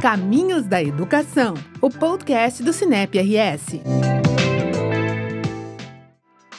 [0.00, 3.99] Caminhos da Educação, o podcast do Cinep RS.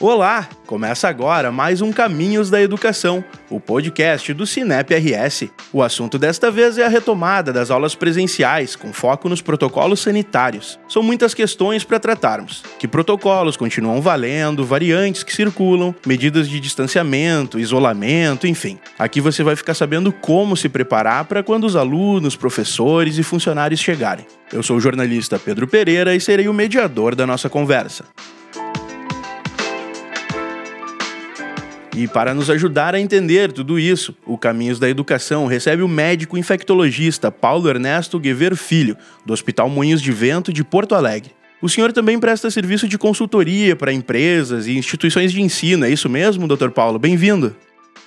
[0.02, 0.48] Olá!
[0.66, 5.44] Começa agora mais um Caminhos da Educação, o podcast do Cinep RS.
[5.72, 10.76] O assunto desta vez é a retomada das aulas presenciais, com foco nos protocolos sanitários.
[10.88, 12.64] São muitas questões para tratarmos.
[12.80, 18.80] Que protocolos continuam valendo, variantes que circulam, medidas de distanciamento, isolamento, enfim.
[18.98, 23.78] Aqui você vai ficar sabendo como se preparar para quando os alunos, professores e funcionários
[23.78, 24.26] chegarem.
[24.52, 28.04] Eu sou o jornalista Pedro Pereira e serei o mediador da nossa conversa.
[31.94, 36.38] E para nos ajudar a entender tudo isso, o Caminhos da Educação recebe o médico
[36.38, 38.96] infectologista Paulo Ernesto Guever Filho,
[39.26, 41.32] do Hospital Moinhos de Vento de Porto Alegre.
[41.60, 46.08] O senhor também presta serviço de consultoria para empresas e instituições de ensino, é isso
[46.08, 46.98] mesmo, doutor Paulo?
[46.98, 47.54] Bem-vindo.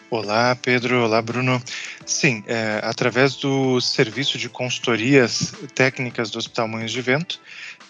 [0.09, 1.03] Olá, Pedro.
[1.03, 1.61] Olá, Bruno.
[2.05, 7.39] Sim, é, através do serviço de consultorias técnicas do Hospital Moinhos de Vento,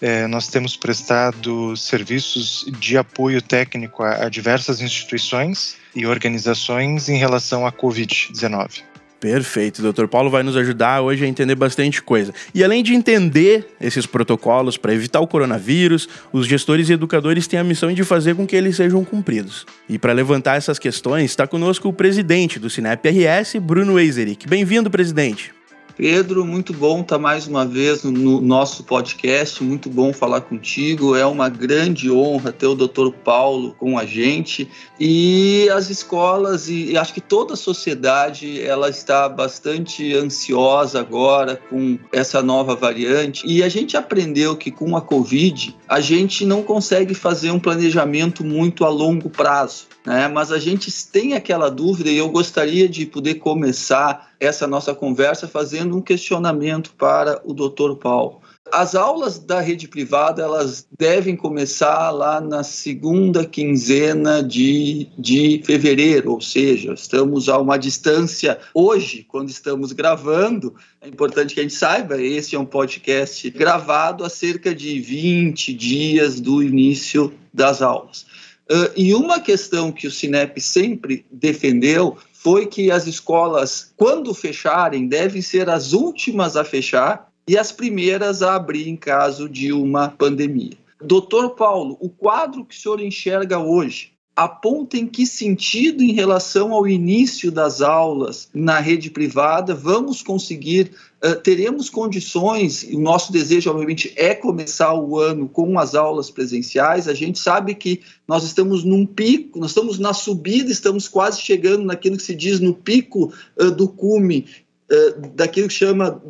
[0.00, 7.16] é, nós temos prestado serviços de apoio técnico a, a diversas instituições e organizações em
[7.16, 8.82] relação à Covid-19.
[9.18, 10.06] Perfeito, Dr.
[10.06, 12.34] Paulo vai nos ajudar hoje a entender bastante coisa.
[12.54, 17.58] E além de entender esses protocolos para evitar o coronavírus, os gestores e educadores têm
[17.58, 19.64] a missão de fazer com que eles sejam cumpridos.
[19.88, 24.46] E para levantar essas questões, está conosco o presidente do Sinep RS, Bruno Eiseric.
[24.46, 25.55] Bem-vindo, presidente.
[25.96, 31.16] Pedro, muito bom estar mais uma vez no nosso podcast, muito bom falar contigo.
[31.16, 33.12] É uma grande honra ter o Dr.
[33.24, 34.68] Paulo com a gente
[35.00, 41.98] e as escolas e acho que toda a sociedade ela está bastante ansiosa agora com
[42.12, 47.14] essa nova variante e a gente aprendeu que com a Covid a gente não consegue
[47.14, 50.28] fazer um planejamento muito a longo prazo né?
[50.28, 55.48] mas a gente tem aquela dúvida e eu gostaria de poder começar essa nossa conversa
[55.48, 57.96] fazendo um questionamento para o Dr.
[58.00, 58.40] Paulo.
[58.72, 66.32] As aulas da rede privada elas devem começar lá na segunda quinzena de, de fevereiro,
[66.32, 70.74] ou seja, estamos a uma distância hoje, quando estamos gravando.
[71.00, 75.72] É importante que a gente saiba, esse é um podcast gravado há cerca de 20
[75.72, 78.26] dias do início das aulas.
[78.68, 85.08] Uh, e uma questão que o Cinep sempre defendeu foi que as escolas, quando fecharem,
[85.08, 90.10] devem ser as últimas a fechar e as primeiras a abrir em caso de uma
[90.10, 90.74] pandemia.
[91.02, 96.74] Doutor Paulo, o quadro que o senhor enxerga hoje aponta em que sentido, em relação
[96.74, 100.90] ao início das aulas na rede privada, vamos conseguir,
[101.24, 107.08] uh, teremos condições, o nosso desejo, obviamente, é começar o ano com as aulas presenciais.
[107.08, 111.84] A gente sabe que nós estamos num pico, nós estamos na subida, estamos quase chegando
[111.84, 114.44] naquilo que se diz no pico uh, do cume,
[114.92, 116.20] uh, daquilo que chama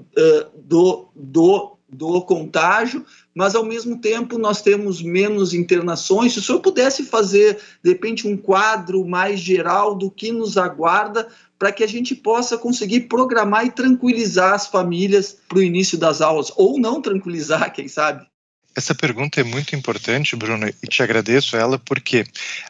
[0.65, 3.05] do, do do contágio,
[3.37, 6.33] mas ao mesmo tempo nós temos menos internações.
[6.33, 11.29] Se o senhor pudesse fazer, de repente, um quadro mais geral do que nos aguarda,
[11.59, 16.23] para que a gente possa conseguir programar e tranquilizar as famílias para o início das
[16.23, 18.27] aulas, ou não tranquilizar, quem sabe?
[18.77, 22.27] Essa pergunta é muito importante, Bruno, e te agradeço ela porque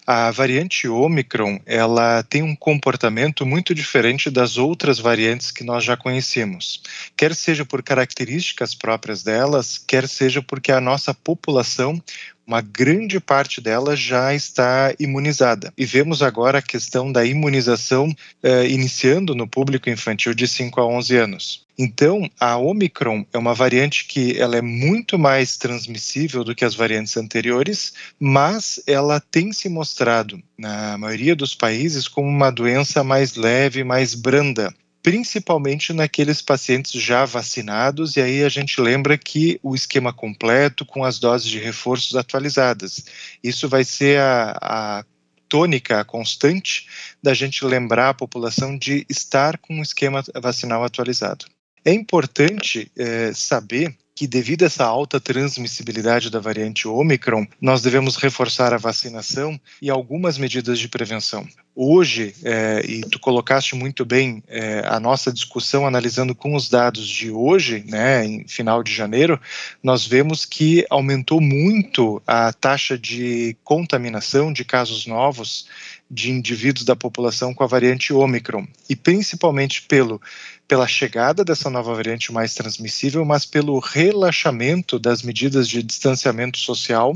[0.06, 5.96] a variante Omicron ela tem um comportamento muito diferente das outras variantes que nós já
[5.96, 6.80] conhecemos,
[7.16, 12.00] quer seja por características próprias delas, quer seja porque a nossa população
[12.46, 15.72] uma grande parte dela já está imunizada.
[15.76, 20.86] E vemos agora a questão da imunização eh, iniciando no público infantil de 5 a
[20.86, 21.66] 11 anos.
[21.78, 26.74] Então, a Omicron é uma variante que ela é muito mais transmissível do que as
[26.74, 33.34] variantes anteriores, mas ela tem se mostrado, na maioria dos países, como uma doença mais
[33.34, 34.72] leve, mais branda
[35.06, 41.04] principalmente naqueles pacientes já vacinados, e aí a gente lembra que o esquema completo com
[41.04, 43.04] as doses de reforços atualizadas.
[43.40, 45.04] Isso vai ser a, a
[45.48, 46.88] tônica, a constante
[47.22, 51.46] da gente lembrar a população de estar com o esquema vacinal atualizado.
[51.84, 58.16] É importante é, saber que, devido a essa alta transmissibilidade da variante Omicron, nós devemos
[58.16, 61.46] reforçar a vacinação e algumas medidas de prevenção.
[61.74, 67.06] Hoje, é, e tu colocaste muito bem é, a nossa discussão analisando com os dados
[67.06, 69.38] de hoje, né, em final de janeiro,
[69.82, 75.66] nós vemos que aumentou muito a taxa de contaminação de casos novos
[76.10, 80.20] de indivíduos da população com a variante Omicron, e principalmente pelo,
[80.68, 87.14] pela chegada dessa nova variante mais transmissível, mas pelo relaxamento das medidas de distanciamento social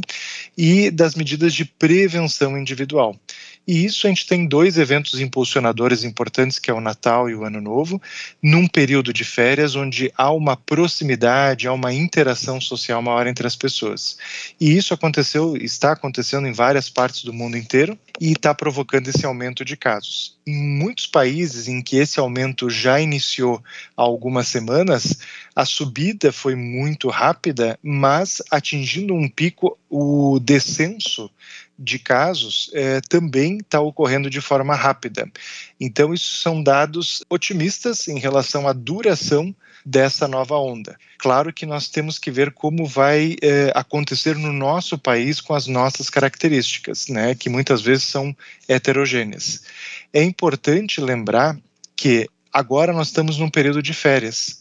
[0.56, 3.16] e das medidas de prevenção individual.
[3.66, 7.44] E isso a gente tem dois eventos impulsionadores importantes, que é o Natal e o
[7.44, 8.00] Ano Novo,
[8.42, 13.54] num período de férias onde há uma proximidade, há uma interação social maior entre as
[13.54, 14.18] pessoas.
[14.60, 19.24] E isso aconteceu, está acontecendo em várias partes do mundo inteiro e está provocando esse
[19.24, 20.36] aumento de casos.
[20.46, 23.62] Em muitos países em que esse aumento já iniciou
[23.96, 25.18] há algumas semanas,
[25.54, 31.30] a subida foi muito rápida, mas atingindo um pico, o descenso
[31.80, 35.30] de casos é, também está ocorrendo de forma rápida.
[35.80, 39.54] Então, isso são dados otimistas em relação à duração
[39.84, 40.98] dessa nova onda.
[41.18, 45.66] Claro que nós temos que ver como vai é, acontecer no nosso país com as
[45.66, 48.36] nossas características, né, que muitas vezes são
[48.68, 49.62] heterogêneas.
[50.12, 51.56] É importante lembrar
[51.96, 54.60] que agora nós estamos num período de férias.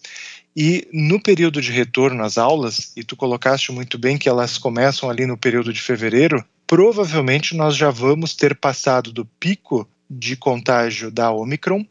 [0.56, 5.10] E no período de retorno às aulas, e tu colocaste muito bem que elas começam
[5.10, 11.12] ali no período de fevereiro, provavelmente nós já vamos ter passado do pico de contágio
[11.12, 11.84] da Omicron.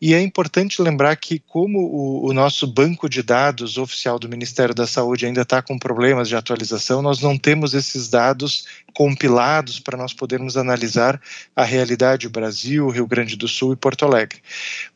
[0.00, 4.74] E é importante lembrar que, como o, o, nosso banco de dados oficial do Ministério
[4.74, 9.96] da Saúde ainda está com problemas de atualização, nós não temos esses dados compilados para
[9.96, 11.20] nós podermos analisar
[11.56, 14.40] a realidade Brasil, Rio Grande do Sul e Porto Alegre.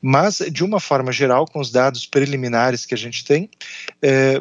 [0.00, 3.49] Mas, de uma forma geral, com os dados preliminares que a gente tem,
[4.03, 4.41] é,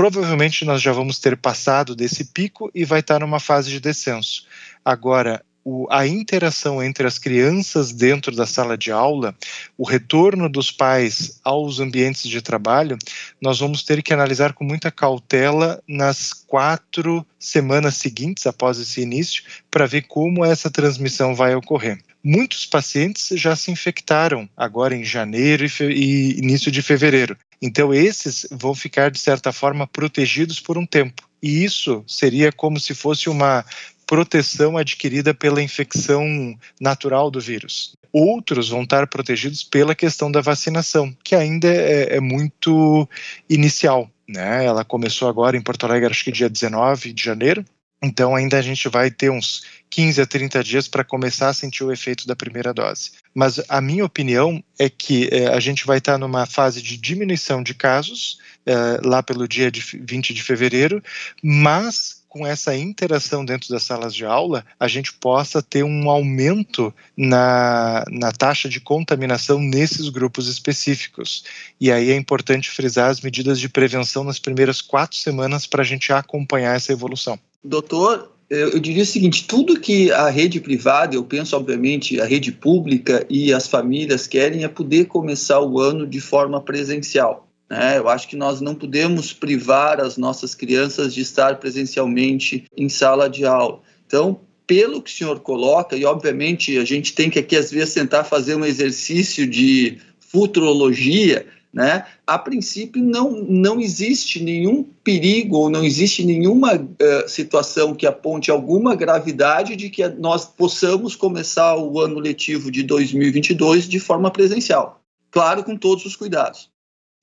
[0.00, 4.46] provavelmente nós já vamos ter passado desse pico e vai estar numa fase de descenso.
[4.82, 9.36] Agora, o, a interação entre as crianças dentro da sala de aula,
[9.76, 12.96] o retorno dos pais aos ambientes de trabalho,
[13.42, 19.44] nós vamos ter que analisar com muita cautela nas quatro semanas seguintes após esse início,
[19.70, 21.98] para ver como essa transmissão vai ocorrer.
[22.22, 27.36] Muitos pacientes já se infectaram agora em janeiro e, e início de fevereiro.
[27.62, 31.22] Então, esses vão ficar, de certa forma, protegidos por um tempo.
[31.42, 33.64] E isso seria como se fosse uma
[34.06, 37.94] proteção adquirida pela infecção natural do vírus.
[38.12, 43.08] Outros vão estar protegidos pela questão da vacinação, que ainda é, é muito
[43.48, 44.10] inicial.
[44.28, 44.64] Né?
[44.64, 47.64] Ela começou agora em Porto Alegre, acho que dia 19 de janeiro,
[48.02, 51.84] então ainda a gente vai ter uns 15 a 30 dias para começar a sentir
[51.84, 53.10] o efeito da primeira dose.
[53.34, 57.62] Mas a minha opinião é que é, a gente vai estar numa fase de diminuição
[57.62, 58.74] de casos é,
[59.04, 61.02] lá pelo dia de 20 de fevereiro,
[61.42, 66.94] mas com essa interação dentro das salas de aula, a gente possa ter um aumento
[67.16, 71.44] na, na taxa de contaminação nesses grupos específicos.
[71.80, 75.84] E aí é importante frisar as medidas de prevenção nas primeiras quatro semanas para a
[75.84, 77.36] gente acompanhar essa evolução.
[77.62, 82.50] Doutor, eu diria o seguinte: tudo que a rede privada, eu penso, obviamente, a rede
[82.50, 87.48] pública e as famílias querem é poder começar o ano de forma presencial.
[87.70, 87.98] Né?
[87.98, 93.30] Eu acho que nós não podemos privar as nossas crianças de estar presencialmente em sala
[93.30, 93.80] de aula.
[94.04, 97.94] Então, pelo que o senhor coloca, e obviamente a gente tem que aqui às vezes
[97.94, 102.04] tentar fazer um exercício de futurologia, né?
[102.26, 108.50] A princípio não, não existe nenhum perigo ou não existe nenhuma uh, situação que aponte
[108.50, 115.00] alguma gravidade de que nós possamos começar o ano letivo de 2022 de forma presencial.
[115.30, 116.68] Claro, com todos os cuidados.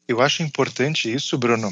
[0.08, 1.70] Eu acho importante isso, Bruno,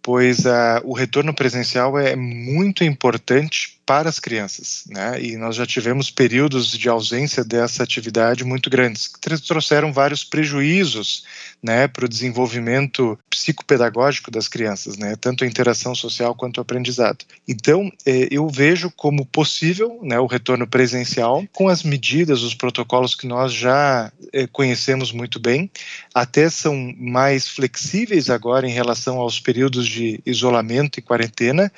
[0.00, 5.22] pois uh, o retorno presencial é muito importante para as crianças, né?
[5.22, 11.26] E nós já tivemos períodos de ausência dessa atividade muito grandes, que trouxeram vários prejuízos,
[11.62, 17.24] né, para o desenvolvimento psicopedagógico das crianças, né, tanto a interação social quanto o aprendizado.
[17.46, 23.14] Então, eh, eu vejo como possível, né, o retorno presencial com as medidas, os protocolos
[23.14, 25.70] que nós já eh, conhecemos muito bem,
[26.14, 31.70] até são mais flexíveis agora em relação aos períodos de isolamento e quarentena,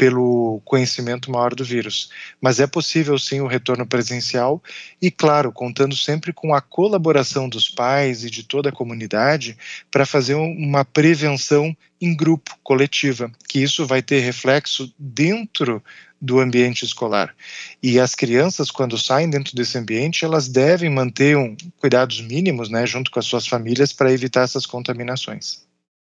[0.00, 2.08] pelo conhecimento maior do vírus.
[2.40, 4.62] Mas é possível sim o retorno presencial
[5.00, 9.58] e, claro, contando sempre com a colaboração dos pais e de toda a comunidade
[9.90, 15.84] para fazer uma prevenção em grupo, coletiva, que isso vai ter reflexo dentro
[16.18, 17.34] do ambiente escolar.
[17.82, 22.86] E as crianças, quando saem dentro desse ambiente, elas devem manter um, cuidados mínimos, né,
[22.86, 25.68] junto com as suas famílias, para evitar essas contaminações.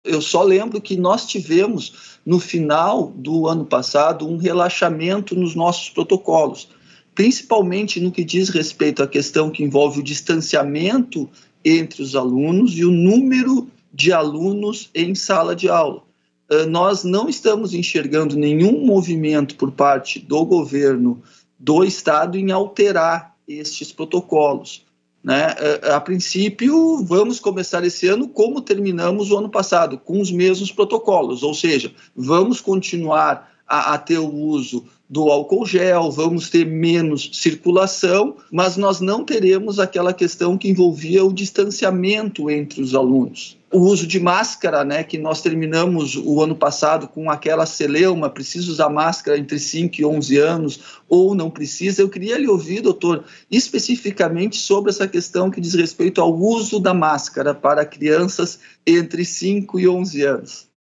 [0.05, 5.89] Eu só lembro que nós tivemos, no final do ano passado, um relaxamento nos nossos
[5.89, 6.69] protocolos,
[7.15, 11.29] principalmente no que diz respeito à questão que envolve o distanciamento
[11.65, 16.03] entre os alunos e o número de alunos em sala de aula.
[16.51, 21.23] Ah, nós não estamos enxergando nenhum movimento por parte do governo
[21.59, 24.84] do Estado em alterar estes protocolos.
[25.25, 25.55] Né?
[25.59, 30.71] É, a princípio, vamos começar esse ano como terminamos o ano passado, com os mesmos
[30.71, 36.67] protocolos, ou seja, vamos continuar a, a ter o uso do álcool gel, vamos ter
[36.67, 43.57] menos circulação, mas nós não teremos aquela questão que envolvia o distanciamento entre os alunos
[43.73, 48.71] o uso de máscara, né, que nós terminamos o ano passado com aquela celeuma, precisa
[48.71, 52.01] usar máscara entre 5 e 11 anos ou não precisa.
[52.01, 56.95] Eu queria lhe ouvir, doutor, especificamente sobre essa questão que diz respeito ao uso da
[56.95, 60.74] máscara para crianças entre 5 e 11 anos.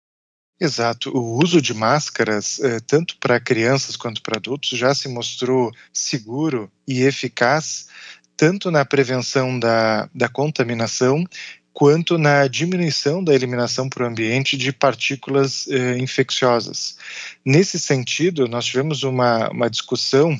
[0.64, 1.10] Exato.
[1.14, 6.72] O uso de máscaras, eh, tanto para crianças quanto para adultos, já se mostrou seguro
[6.88, 7.88] e eficaz,
[8.34, 11.22] tanto na prevenção da, da contaminação
[11.70, 16.96] quanto na diminuição da eliminação para o ambiente de partículas eh, infecciosas.
[17.44, 20.34] Nesse sentido, nós tivemos uma, uma discussão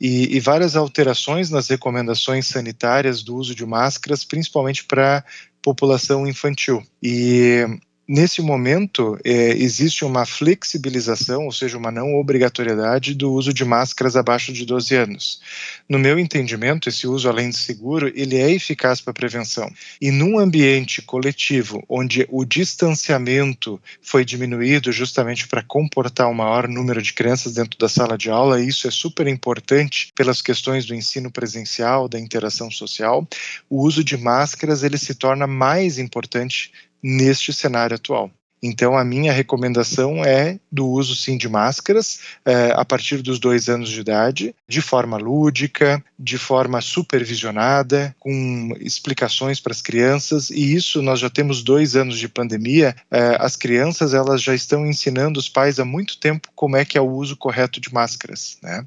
[0.00, 5.24] e, e, várias alterações nas recomendações sanitárias do uso de máscaras, principalmente para
[5.60, 6.84] população infantil.
[7.02, 7.66] E
[8.06, 14.14] Nesse momento, é, existe uma flexibilização, ou seja, uma não obrigatoriedade do uso de máscaras
[14.14, 15.40] abaixo de 12 anos.
[15.88, 19.72] No meu entendimento, esse uso, além de seguro, ele é eficaz para prevenção.
[20.02, 27.00] E num ambiente coletivo, onde o distanciamento foi diminuído justamente para comportar um maior número
[27.00, 31.30] de crianças dentro da sala de aula, isso é super importante pelas questões do ensino
[31.30, 33.26] presencial, da interação social,
[33.70, 36.70] o uso de máscaras ele se torna mais importante
[37.04, 38.32] neste cenário atual.
[38.66, 43.68] Então, a minha recomendação é do uso sim de máscaras é, a partir dos dois
[43.68, 50.48] anos de idade, de forma lúdica, de forma supervisionada, com explicações para as crianças.
[50.48, 52.96] E isso nós já temos dois anos de pandemia.
[53.10, 56.96] É, as crianças elas já estão ensinando os pais há muito tempo como é que
[56.96, 58.56] é o uso correto de máscaras.
[58.62, 58.82] Né?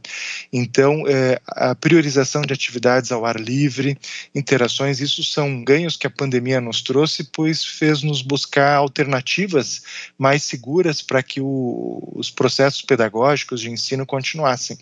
[0.52, 3.96] Então, é, a priorização de atividades ao ar livre,
[4.34, 9.67] interações, isso são ganhos que a pandemia nos trouxe, pois fez nos buscar alternativas
[10.18, 14.78] mais seguras para que o, os processos pedagógicos de ensino continuassem.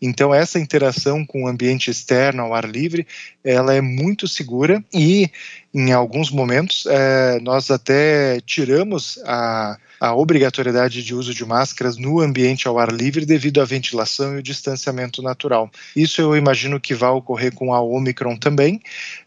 [0.00, 3.06] Então, essa interação com o ambiente externo, ao ar livre,
[3.44, 5.30] ela é muito segura e,
[5.74, 12.20] em alguns momentos, é, nós até tiramos a a obrigatoriedade de uso de máscaras no
[12.20, 15.70] ambiente ao ar livre devido à ventilação e o distanciamento natural.
[15.94, 18.80] Isso eu imagino que vai ocorrer com a Omicron também,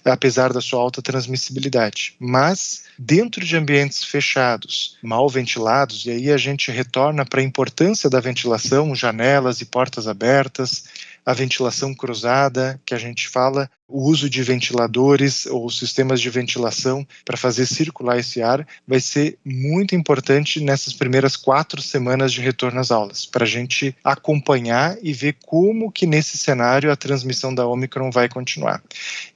[0.05, 2.15] apesar da sua alta transmissibilidade.
[2.19, 8.09] Mas dentro de ambientes fechados, mal ventilados, e aí a gente retorna para a importância
[8.09, 10.85] da ventilação, janelas e portas abertas,
[11.25, 17.05] a ventilação cruzada, que a gente fala, o uso de ventiladores ou sistemas de ventilação
[17.25, 22.79] para fazer circular esse ar vai ser muito importante nessas primeiras quatro semanas de retorno
[22.79, 27.67] às aulas, para a gente acompanhar e ver como que nesse cenário a transmissão da
[27.67, 28.81] Omicron vai continuar.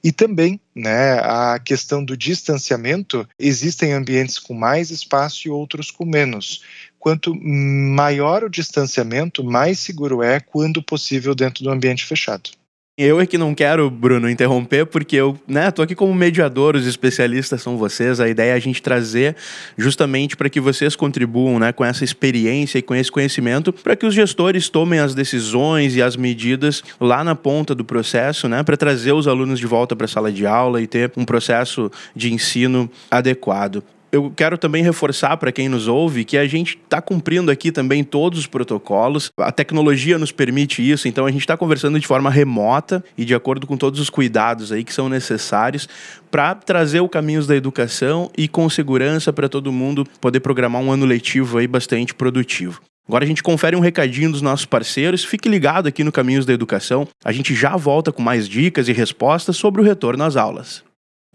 [0.02, 6.04] E também, né, a questão do distanciamento, existem ambientes com mais espaço e outros com
[6.04, 6.62] menos
[7.04, 12.48] quanto maior o distanciamento, mais seguro é quando possível dentro do ambiente fechado.
[12.96, 16.86] Eu é que não quero, Bruno, interromper, porque eu, né, tô aqui como mediador, os
[16.86, 19.34] especialistas são vocês, a ideia é a gente trazer
[19.76, 24.06] justamente para que vocês contribuam, né, com essa experiência e com esse conhecimento, para que
[24.06, 28.76] os gestores tomem as decisões e as medidas lá na ponta do processo, né, para
[28.76, 32.32] trazer os alunos de volta para a sala de aula e ter um processo de
[32.32, 33.82] ensino adequado
[34.14, 38.04] eu quero também reforçar para quem nos ouve que a gente está cumprindo aqui também
[38.04, 39.32] todos os protocolos.
[39.36, 43.34] A tecnologia nos permite isso, então a gente está conversando de forma remota e de
[43.34, 45.88] acordo com todos os cuidados aí que são necessários
[46.30, 50.92] para trazer o caminhos da educação e com segurança para todo mundo poder programar um
[50.92, 52.80] ano letivo aí bastante produtivo.
[53.08, 55.24] Agora a gente confere um recadinho dos nossos parceiros.
[55.24, 57.06] Fique ligado aqui no Caminhos da Educação.
[57.24, 60.84] A gente já volta com mais dicas e respostas sobre o retorno às aulas.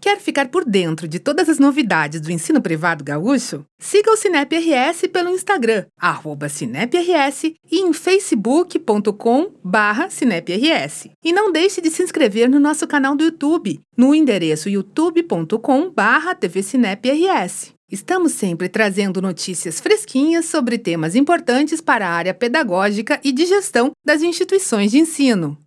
[0.00, 3.66] Quer ficar por dentro de todas as novidades do ensino privado gaúcho?
[3.78, 11.10] Siga o Cinep RS pelo Instagram, arroba CinepRS e em facebook.com barra CinepRS.
[11.22, 15.92] E não deixe de se inscrever no nosso canal do YouTube, no endereço youtube.com
[16.40, 17.74] TVCinepRS.
[17.90, 23.90] Estamos sempre trazendo notícias fresquinhas sobre temas importantes para a área pedagógica e de gestão
[24.02, 25.58] das instituições de ensino.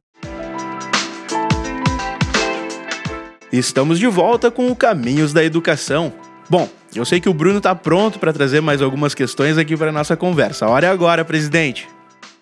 [3.54, 6.12] Estamos de volta com o Caminhos da Educação.
[6.50, 9.92] Bom, eu sei que o Bruno está pronto para trazer mais algumas questões aqui para
[9.92, 10.66] nossa conversa.
[10.66, 11.88] A hora é agora, presidente.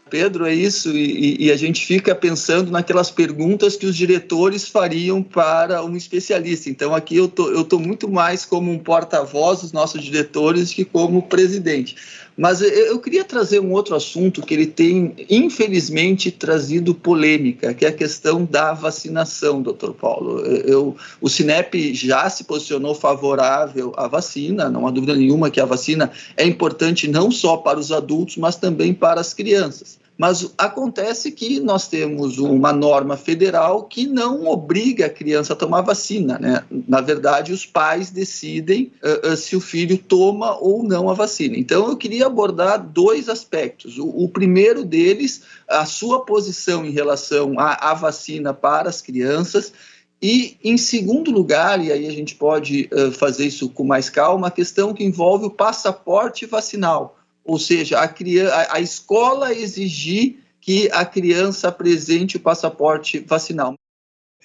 [0.09, 5.21] Pedro, é isso, e, e, a gente fica pensando naquelas perguntas que os diretores fariam
[5.21, 6.69] para um especialista.
[6.69, 10.85] Então, aqui eu tô, estou tô muito mais como um porta-voz dos nossos diretores que
[10.85, 11.95] como presidente.
[12.37, 17.89] Mas eu queria trazer um outro assunto que ele tem, infelizmente, trazido polêmica, que é
[17.89, 20.39] a questão da vacinação, doutor Paulo.
[20.39, 25.65] Eu, o Cinep já se posicionou favorável à vacina, não há dúvida nenhuma que a
[25.65, 30.00] vacina é importante não só para os adultos, mas também para as crianças.
[30.21, 35.81] Mas acontece que nós temos uma norma federal que não obriga a criança a tomar
[35.81, 36.63] vacina, né?
[36.87, 41.57] Na verdade, os pais decidem uh, uh, se o filho toma ou não a vacina.
[41.57, 43.97] Então, eu queria abordar dois aspectos.
[43.97, 49.73] O, o primeiro deles, a sua posição em relação à, vacina para as crianças
[50.21, 54.49] e, em segundo lugar, e aí a gente pode uh, fazer isso com mais calma,
[54.49, 60.89] a questão que envolve o passaporte vacinal, ou seja, a, a, a escola exigir que
[60.91, 63.73] a criança apresente o passaporte vacinal.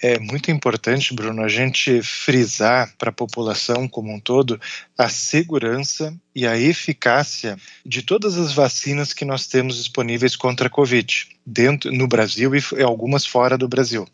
[0.02, 4.60] É muito importante, Bruno, a gente frisar para a população como um todo
[4.96, 10.70] a segurança e a eficácia de todas as vacinas que nós temos disponíveis contra a
[10.70, 14.06] Covid, dentro no Brasil e algumas fora do Brasil.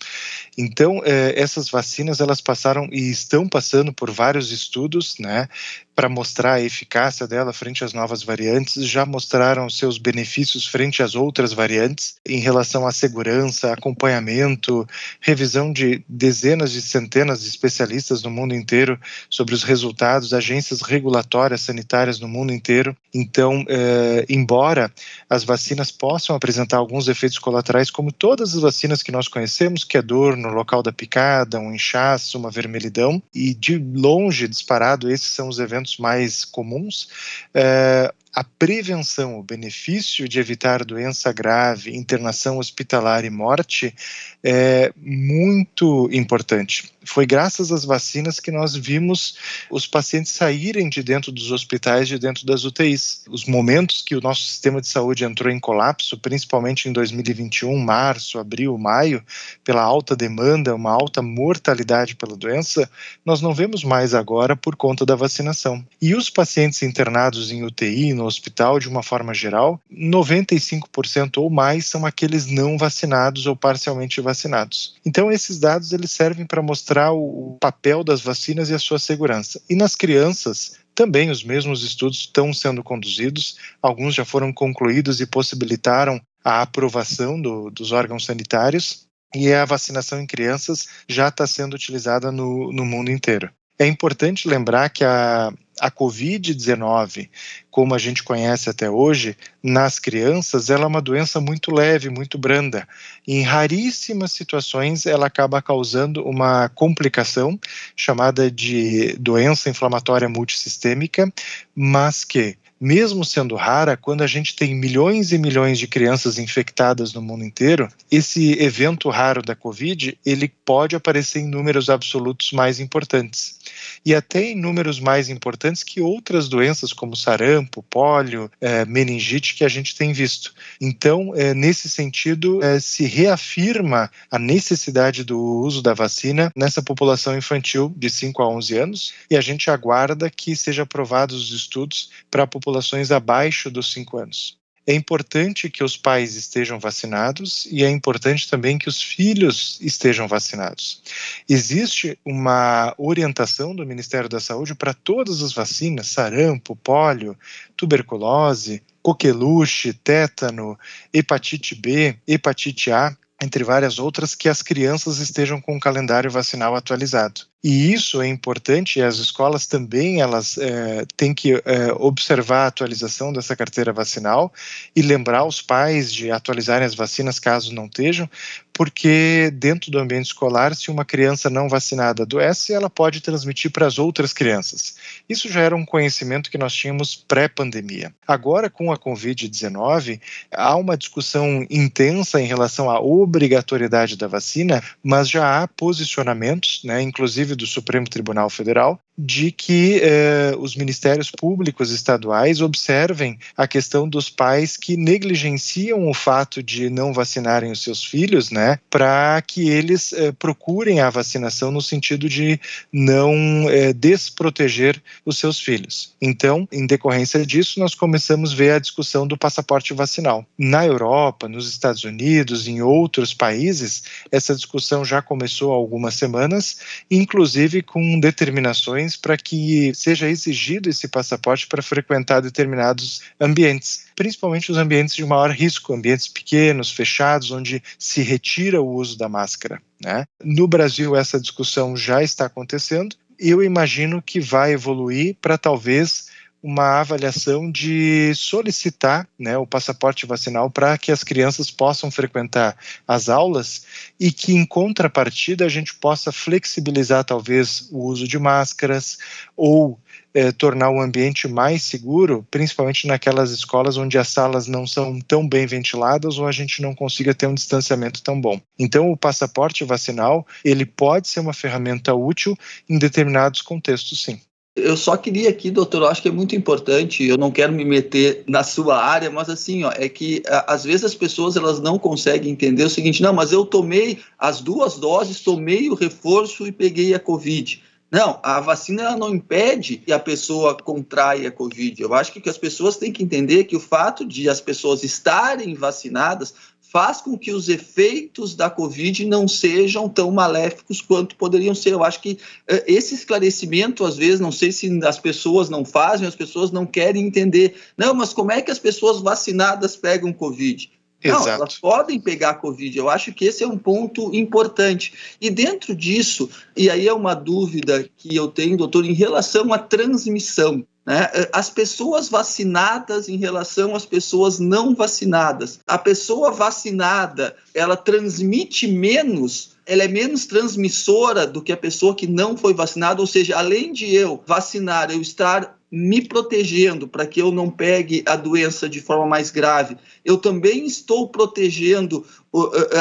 [0.57, 5.49] Então, eh, essas vacinas elas passaram e estão passando por vários estudos, né,
[5.95, 11.15] para mostrar a eficácia dela frente às novas variantes, já mostraram seus benefícios frente às
[11.15, 14.87] outras variantes em relação à segurança, acompanhamento,
[15.21, 18.99] revisão de dezenas de centenas de especialistas no mundo inteiro
[19.29, 22.97] sobre os resultados, agências regulatórias sanitárias no mundo inteiro.
[23.15, 24.91] Então, é, embora
[25.29, 29.97] as vacinas possam apresentar alguns efeitos colaterais, como todas as vacinas que nós conhecemos, que
[29.97, 35.29] é dor no local da picada, um inchaço, uma vermelhidão, e de longe, disparado, esses
[35.29, 37.09] são os eventos mais comuns,
[37.55, 43.95] é, a prevenção, o benefício de evitar doença grave, internação hospitalar e morte
[44.43, 46.92] é muito importante.
[47.05, 49.37] Foi graças às vacinas que nós vimos
[49.71, 53.23] os pacientes saírem de dentro dos hospitais, de dentro das UTIs.
[53.29, 58.39] Os momentos que o nosso sistema de saúde entrou em colapso, principalmente em 2021, março,
[58.39, 59.23] abril, maio,
[59.65, 62.89] pela alta demanda, uma alta mortalidade pela doença,
[63.25, 65.85] nós não vemos mais agora por conta da vacinação.
[66.01, 71.87] E os pacientes internados em UTI, no hospital, de uma forma geral, 95% ou mais
[71.87, 74.95] são aqueles não vacinados ou parcialmente vacinados.
[75.05, 79.61] Então, esses dados eles servem para mostrar o papel das vacinas e a sua segurança.
[79.71, 85.27] E nas crianças, também os mesmos estudos estão sendo conduzidos, alguns já foram concluídos e
[85.27, 91.75] possibilitaram a aprovação do, dos órgãos sanitários, e a vacinação em crianças já está sendo
[91.75, 93.51] utilizada no, no mundo inteiro.
[93.79, 97.29] É importante lembrar que a, a Covid-19,
[97.69, 102.39] como a gente conhece até hoje, nas crianças, ela é uma doença muito leve, muito
[102.39, 102.87] branda.
[103.27, 107.59] Em raríssimas situações, ela acaba causando uma complicação
[107.97, 111.33] chamada de doença inflamatória multissistêmica,
[111.75, 117.13] mas que mesmo sendo rara, quando a gente tem milhões e milhões de crianças infectadas
[117.13, 122.81] no mundo inteiro, esse evento raro da Covid, ele pode aparecer em números absolutos mais
[122.81, 123.62] importantes.
[124.05, 129.65] E até em números mais importantes que outras doenças, como sarampo, pólio, é, meningite, que
[129.65, 130.55] a gente tem visto.
[130.81, 137.37] Então, é, nesse sentido, é, se reafirma a necessidade do uso da vacina nessa população
[137.37, 142.11] infantil de 5 a 11 anos, e a gente aguarda que sejam aprovados os estudos
[142.31, 144.62] para populações abaixo dos 5 anos.
[144.85, 150.27] É importante que os pais estejam vacinados e é importante também que os filhos estejam
[150.27, 151.01] vacinados.
[151.49, 157.39] Existe uma orientação do Ministério da Saúde para todas as vacinas: sarampo, pólio,
[157.77, 160.77] tuberculose, coqueluche, tétano,
[161.15, 166.75] hepatite B, hepatite A, entre várias outras, que as crianças estejam com o calendário vacinal
[166.75, 167.52] atualizado.
[167.65, 172.67] E isso é importante, e as escolas também elas é, têm que é, observar a
[172.67, 174.53] atualização dessa carteira vacinal
[174.97, 178.29] e lembrar os pais de atualizarem as vacinas caso não estejam,
[178.73, 183.87] porque dentro do ambiente escolar, se uma criança não vacinada adoece, ela pode transmitir para
[183.87, 184.97] as outras crianças.
[185.29, 188.13] Isso já era um conhecimento que nós tínhamos pré-pandemia.
[188.27, 190.21] Agora, com a Covid-19,
[190.51, 197.01] há uma discussão intensa em relação à obrigatoriedade da vacina, mas já há posicionamentos, né,
[197.03, 204.09] inclusive do Supremo Tribunal Federal, de que eh, os ministérios públicos estaduais observem a questão
[204.09, 209.69] dos pais que negligenciam o fato de não vacinarem os seus filhos, né, para que
[209.69, 212.59] eles eh, procurem a vacinação no sentido de
[212.91, 213.35] não
[213.69, 216.15] eh, desproteger os seus filhos.
[216.21, 220.47] Então, em decorrência disso, nós começamos a ver a discussão do passaporte vacinal.
[220.59, 226.79] Na Europa, nos Estados Unidos, em outros países, essa discussão já começou há algumas semanas,
[227.11, 234.79] inclusive com determinações para que seja exigido esse passaporte para frequentar determinados ambientes, principalmente os
[234.79, 239.81] ambientes de maior risco, ambientes pequenos, fechados, onde se retira o uso da máscara.
[240.03, 240.25] Né?
[240.43, 243.17] No Brasil, essa discussão já está acontecendo.
[243.39, 246.32] Eu imagino que vai evoluir para talvez
[246.63, 253.29] uma avaliação de solicitar né, o passaporte vacinal para que as crianças possam frequentar as
[253.29, 253.85] aulas
[254.19, 259.19] e que, em contrapartida, a gente possa flexibilizar talvez o uso de máscaras
[259.57, 259.99] ou
[260.35, 265.47] é, tornar o ambiente mais seguro, principalmente naquelas escolas onde as salas não são tão
[265.47, 268.61] bem ventiladas ou a gente não consiga ter um distanciamento tão bom.
[268.79, 272.57] Então, o passaporte vacinal ele pode ser uma ferramenta útil
[272.89, 274.41] em determinados contextos, sim.
[274.75, 277.85] Eu só queria aqui, doutor, eu acho que é muito importante, eu não quero me
[277.85, 281.99] meter na sua área, mas assim, ó, é que às vezes as pessoas elas não
[281.99, 286.73] conseguem entender o seguinte, não, mas eu tomei as duas doses, tomei o reforço e
[286.73, 287.83] peguei a Covid.
[288.11, 292.03] Não, a vacina não impede que a pessoa contraia a Covid.
[292.03, 295.75] Eu acho que as pessoas têm que entender que o fato de as pessoas estarem
[295.75, 296.55] vacinadas
[296.93, 301.95] faz com que os efeitos da Covid não sejam tão maléficos quanto poderiam ser.
[301.95, 306.29] Eu acho que uh, esse esclarecimento, às vezes, não sei se as pessoas não fazem,
[306.29, 307.77] as pessoas não querem entender.
[307.97, 310.91] Não, mas como é que as pessoas vacinadas pegam Covid?
[311.25, 311.49] Não, Exato.
[311.49, 312.99] elas podem pegar Covid.
[312.99, 315.15] Eu acho que esse é um ponto importante.
[315.41, 319.79] E dentro disso, e aí é uma dúvida que eu tenho, doutor, em relação à
[319.79, 320.85] transmissão.
[321.05, 321.29] Né?
[321.53, 325.81] As pessoas vacinadas em relação às pessoas não vacinadas.
[325.87, 332.27] A pessoa vacinada, ela transmite menos, ela é menos transmissora do que a pessoa que
[332.27, 337.43] não foi vacinada, ou seja, além de eu vacinar, eu estar me protegendo para que
[337.43, 342.25] eu não pegue a doença de forma mais grave, eu também estou protegendo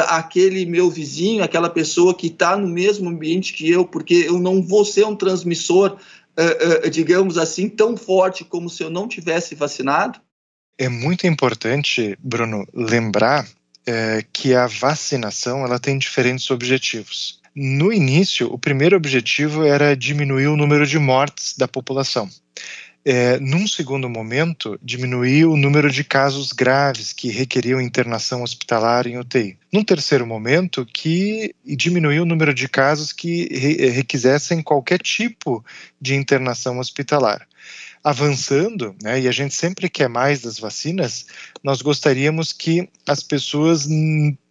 [0.08, 4.60] aquele meu vizinho, aquela pessoa que está no mesmo ambiente que eu, porque eu não
[4.60, 5.96] vou ser um transmissor
[6.38, 10.20] uh, uh, digamos assim, tão forte como se eu não tivesse vacinado?
[10.78, 13.46] É muito importante, Bruno, lembrar
[13.86, 17.40] é, que a vacinação ela tem diferentes objetivos.
[17.54, 22.28] No início, o primeiro objetivo era diminuir o número de mortes da população
[23.04, 29.18] é, num segundo momento, diminuir o número de casos graves que requeriam internação hospitalar em
[29.18, 29.58] UTI.
[29.72, 35.64] Num terceiro momento, que diminuiu o número de casos que re requisessem qualquer tipo
[36.00, 37.46] de internação hospitalar
[38.04, 41.26] avançando, né, e a gente sempre quer mais das vacinas,
[41.62, 43.86] nós gostaríamos que as pessoas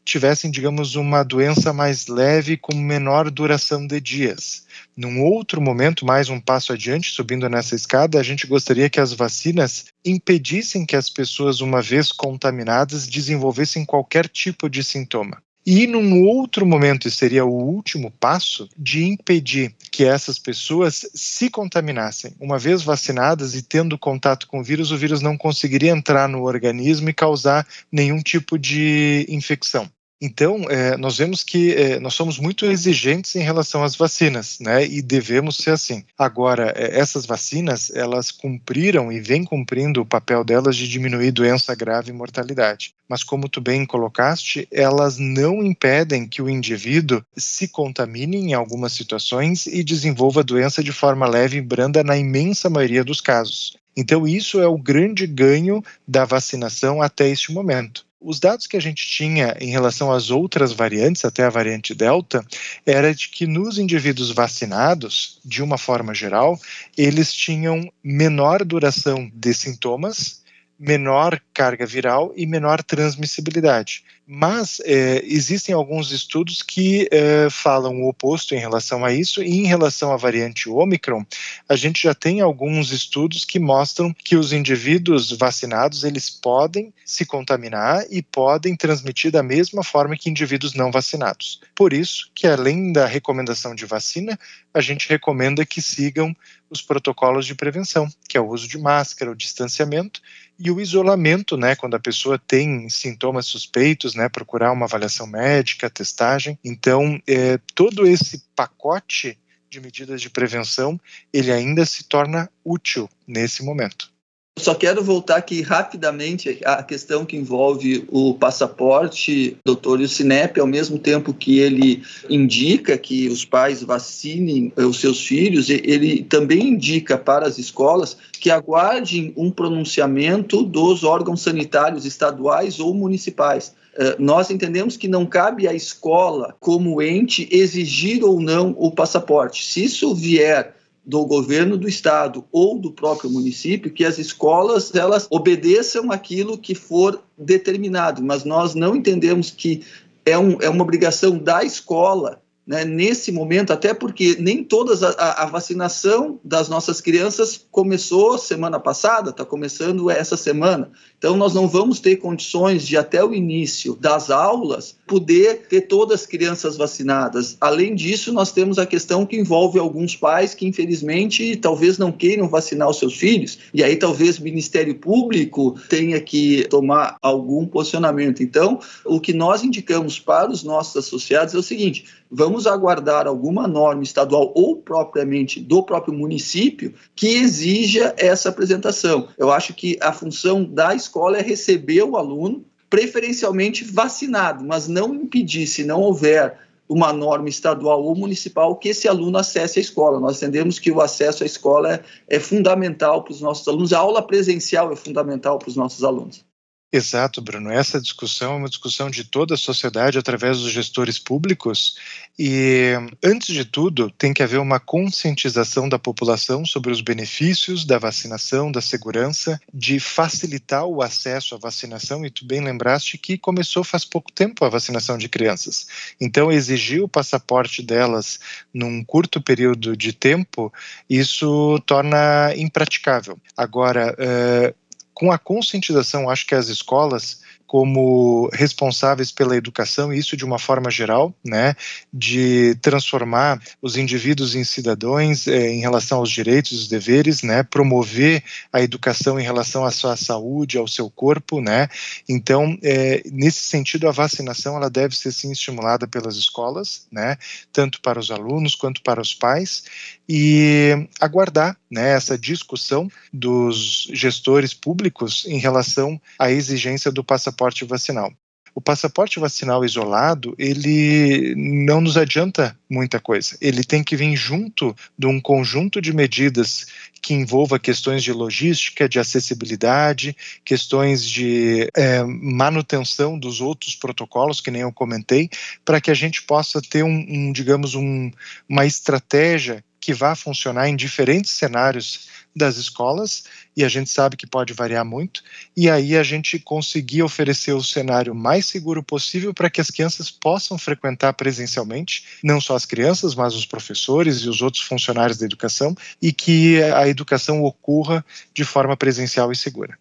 [0.06, 4.66] tivessem, digamos, uma doença mais leve com menor duração de dias.
[4.96, 9.14] Num outro momento, mais um passo adiante, subindo nessa escada, a gente gostaria que as
[9.14, 15.42] vacinas impedissem que as pessoas, uma vez contaminadas, desenvolvessem qualquer tipo de sintoma.
[15.66, 21.50] E num outro momento, e seria o último passo, de impedir que essas pessoas se
[21.52, 22.34] contaminassem.
[22.40, 26.42] Uma vez vacinadas e tendo contato com o vírus, o vírus não conseguiria entrar no
[26.44, 29.90] organismo e causar nenhum tipo de infecção.
[30.22, 34.86] Então, é, nós vemos que é, nós somos muito exigentes em relação às vacinas, né?
[34.86, 36.04] E devemos ser assim.
[36.16, 41.74] Agora, é, essas vacinas, elas cumpriram e vêm cumprindo o papel delas de diminuir doença
[41.74, 42.94] grave e mortalidade.
[43.10, 48.94] Mas, como tu bem colocaste, elas não impedem que o indivíduo se contamine em algumas
[48.94, 53.76] situações e desenvolva a doença de forma leve e branda na imensa maioria dos casos.
[53.98, 58.06] Então, isso é o grande ganho da vacinação até este momento.
[58.22, 62.46] Os dados que a gente tinha em relação às outras variantes, até a variante Delta,
[62.86, 66.60] era de que nos indivíduos vacinados, de uma forma geral,
[66.96, 70.42] eles tinham menor duração de sintomas
[70.82, 74.04] menor carga viral e menor transmissibilidade.
[74.34, 79.60] Mas é, existem alguns estudos que é, falam o oposto em relação a isso, e
[79.60, 81.26] em relação à variante Omicron,
[81.68, 87.26] a gente já tem alguns estudos que mostram que os indivíduos vacinados eles podem se
[87.26, 91.60] contaminar e podem transmitir da mesma forma que indivíduos não vacinados.
[91.76, 94.40] Por isso que além da recomendação de vacina,
[94.74, 96.34] a gente recomenda que sigam
[96.70, 100.22] os protocolos de prevenção, que é o uso de máscara, o distanciamento
[100.58, 105.90] e o isolamento, né, quando a pessoa tem sintomas suspeitos, né, procurar uma avaliação médica,
[105.90, 106.58] testagem.
[106.64, 109.38] Então, é, todo esse pacote
[109.70, 111.00] de medidas de prevenção,
[111.32, 114.11] ele ainda se torna útil nesse momento.
[114.60, 120.60] Só quero voltar aqui rapidamente à questão que envolve o passaporte, doutor, e o Sinep,
[120.60, 126.68] ao mesmo tempo que ele indica que os pais vacinem os seus filhos, ele também
[126.68, 133.74] indica para as escolas que aguardem um pronunciamento dos órgãos sanitários estaduais ou municipais.
[133.98, 139.66] Eh, nós entendemos que não cabe à escola, como ente, exigir ou não o passaporte.
[139.66, 145.28] Se isso vier do governo do estado ou do próprio município que as escolas elas
[145.30, 149.84] obedeçam aquilo que for determinado, mas nós não entendemos que
[150.26, 155.10] é, um, é uma obrigação da escola né, nesse momento, até porque nem todas a,
[155.44, 160.92] a, vacinação das nossas crianças começou semana passada, está começando essa semana.
[161.18, 166.22] Então, nós não vamos ter condições de, até o início das aulas, poder ter todas
[166.22, 167.58] as crianças vacinadas.
[167.60, 172.48] Além disso, nós temos a questão que envolve alguns pais que, infelizmente, talvez não queiram
[172.48, 178.44] vacinar os seus filhos, e aí talvez o Ministério Público tenha que tomar algum posicionamento.
[178.44, 183.68] Então, o que nós indicamos para os nossos associados é o seguinte: vamos aguardar alguma
[183.68, 189.28] norma estadual ou propriamente do próprio município que exija essa apresentação.
[189.38, 195.16] Eu acho que a função da escola é receber o aluno, preferencialmente vacinado, mas não
[195.16, 196.58] impedir, se não houver
[196.92, 200.20] uma norma estadual ou municipal que esse aluno acesse a escola.
[200.20, 204.00] Nós entendemos que o acesso à escola é, é fundamental para os nossos alunos, a
[204.00, 206.44] aula presencial é fundamental para os nossos alunos.
[206.94, 207.72] Exato, Bruno.
[207.72, 211.96] Essa discussão é uma discussão de toda a sociedade através dos gestores públicos
[212.38, 212.92] e,
[213.24, 218.70] antes de tudo, tem que haver uma conscientização da população sobre os benefícios da vacinação,
[218.70, 222.26] da segurança, de facilitar o acesso à vacinação.
[222.26, 225.88] E tu bem lembraste que começou faz pouco tempo a vacinação de crianças.
[226.20, 228.38] Então, exigir o passaporte delas
[228.74, 230.74] num curto período de tempo,
[231.10, 233.40] isso torna impraticável.
[233.56, 234.81] Agora, uh,
[235.22, 240.60] com a conscientização, acho que as escolas como responsáveis pela educação, e isso de uma
[240.60, 241.74] forma geral, né,
[242.14, 248.44] de transformar os indivíduos em cidadãos eh, em relação aos direitos os deveres, né, promover
[248.74, 251.88] a educação em relação à sua saúde, ao seu corpo, né,
[252.28, 257.38] então, eh, nesse sentido, a vacinação, ela deve ser, sim, estimulada pelas escolas, né,
[257.72, 259.86] tanto para os alunos quanto para os pais,
[260.28, 267.86] e aguardar, né, essa discussão dos gestores públicos em relação à exigência do passaporte passaporte
[267.86, 268.34] vacinal.
[268.74, 273.58] O passaporte vacinal isolado, ele não nos adianta muita coisa.
[273.60, 276.88] Ele tem que vir junto de um conjunto de medidas
[277.22, 284.72] que envolva questões de logística, de acessibilidade, questões de é, manutenção dos outros protocolos, que
[284.72, 285.50] nem eu comentei,
[285.84, 288.32] para que a gente possa ter um, um digamos, um,
[288.70, 293.44] uma estratégia que vá funcionar em diferentes cenários das escolas,
[293.78, 295.42] e a gente sabe que pode variar muito,
[295.78, 300.30] e aí a gente conseguir oferecer o cenário mais seguro possível para que as crianças
[300.30, 305.46] possam frequentar presencialmente, não só as crianças, mas os professores e os outros funcionários da
[305.46, 309.98] educação, e que a educação ocorra de forma presencial e segura.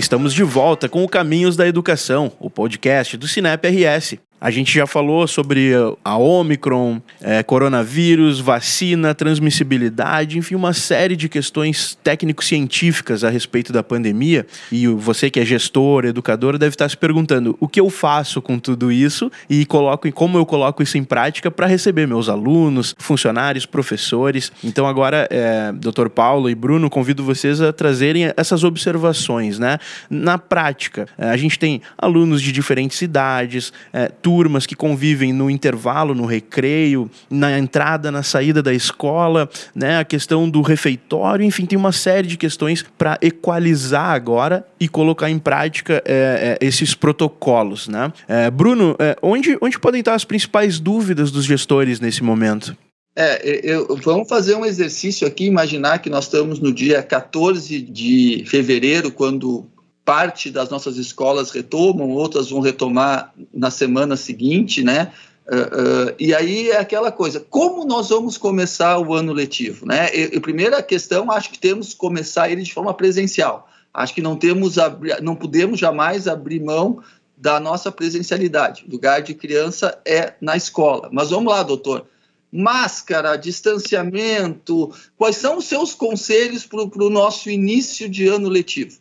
[0.00, 4.16] Estamos de volta com o Caminhos da Educação, o podcast do Cinep RS.
[4.40, 5.72] A gente já falou sobre
[6.02, 13.82] a Omicron, é, coronavírus, vacina, transmissibilidade, enfim, uma série de questões técnico-científicas a respeito da
[13.82, 14.46] pandemia.
[14.72, 18.58] E você que é gestor, educador, deve estar se perguntando o que eu faço com
[18.58, 23.66] tudo isso e coloco como eu coloco isso em prática para receber meus alunos, funcionários,
[23.66, 24.50] professores.
[24.64, 26.08] Então agora, é, Dr.
[26.08, 29.78] Paulo e Bruno, convido vocês a trazerem essas observações, né?
[30.08, 35.50] Na prática, é, a gente tem alunos de diferentes idades, é, turmas que convivem no
[35.50, 39.98] intervalo, no recreio, na entrada, na saída da escola, né?
[39.98, 45.28] A questão do refeitório, enfim, tem uma série de questões para equalizar agora e colocar
[45.28, 48.12] em prática é, é, esses protocolos, né?
[48.28, 52.76] É, Bruno, é, onde, onde podem estar as principais dúvidas dos gestores nesse momento?
[53.16, 58.44] É, eu, vamos fazer um exercício aqui, imaginar que nós estamos no dia 14 de
[58.46, 59.66] fevereiro, quando
[60.10, 65.12] parte das nossas escolas retomam, outras vão retomar na semana seguinte, né?
[65.46, 70.12] Uh, uh, e aí é aquela coisa, como nós vamos começar o ano letivo, né?
[70.12, 73.68] E, primeira questão, acho que temos que começar ele de forma presencial.
[73.94, 74.74] Acho que não temos,
[75.22, 77.00] não podemos jamais abrir mão
[77.36, 78.84] da nossa presencialidade.
[78.88, 81.08] O lugar de criança é na escola.
[81.12, 82.04] Mas vamos lá, doutor.
[82.50, 88.99] Máscara, distanciamento, quais são os seus conselhos para o nosso início de ano letivo?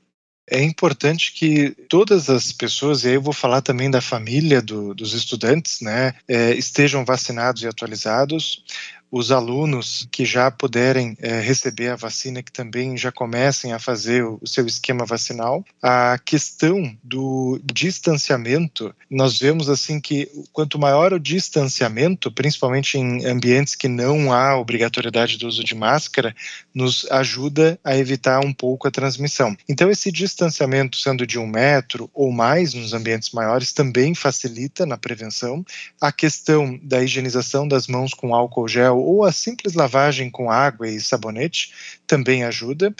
[0.49, 4.93] É importante que todas as pessoas, e aí eu vou falar também da família do,
[4.93, 8.63] dos estudantes, né, é, estejam vacinados e atualizados.
[9.11, 14.23] Os alunos que já puderem é, receber a vacina, que também já comecem a fazer
[14.23, 15.65] o, o seu esquema vacinal.
[15.81, 23.75] A questão do distanciamento, nós vemos assim que quanto maior o distanciamento, principalmente em ambientes
[23.75, 26.35] que não há obrigatoriedade do uso de máscara,
[26.73, 29.55] nos ajuda a evitar um pouco a transmissão.
[29.67, 34.97] Então, esse distanciamento, sendo de um metro ou mais nos ambientes maiores, também facilita na
[34.97, 35.65] prevenção.
[35.99, 40.87] A questão da higienização das mãos com álcool gel ou a simples lavagem com água
[40.87, 41.73] e sabonete
[42.07, 42.93] também ajuda.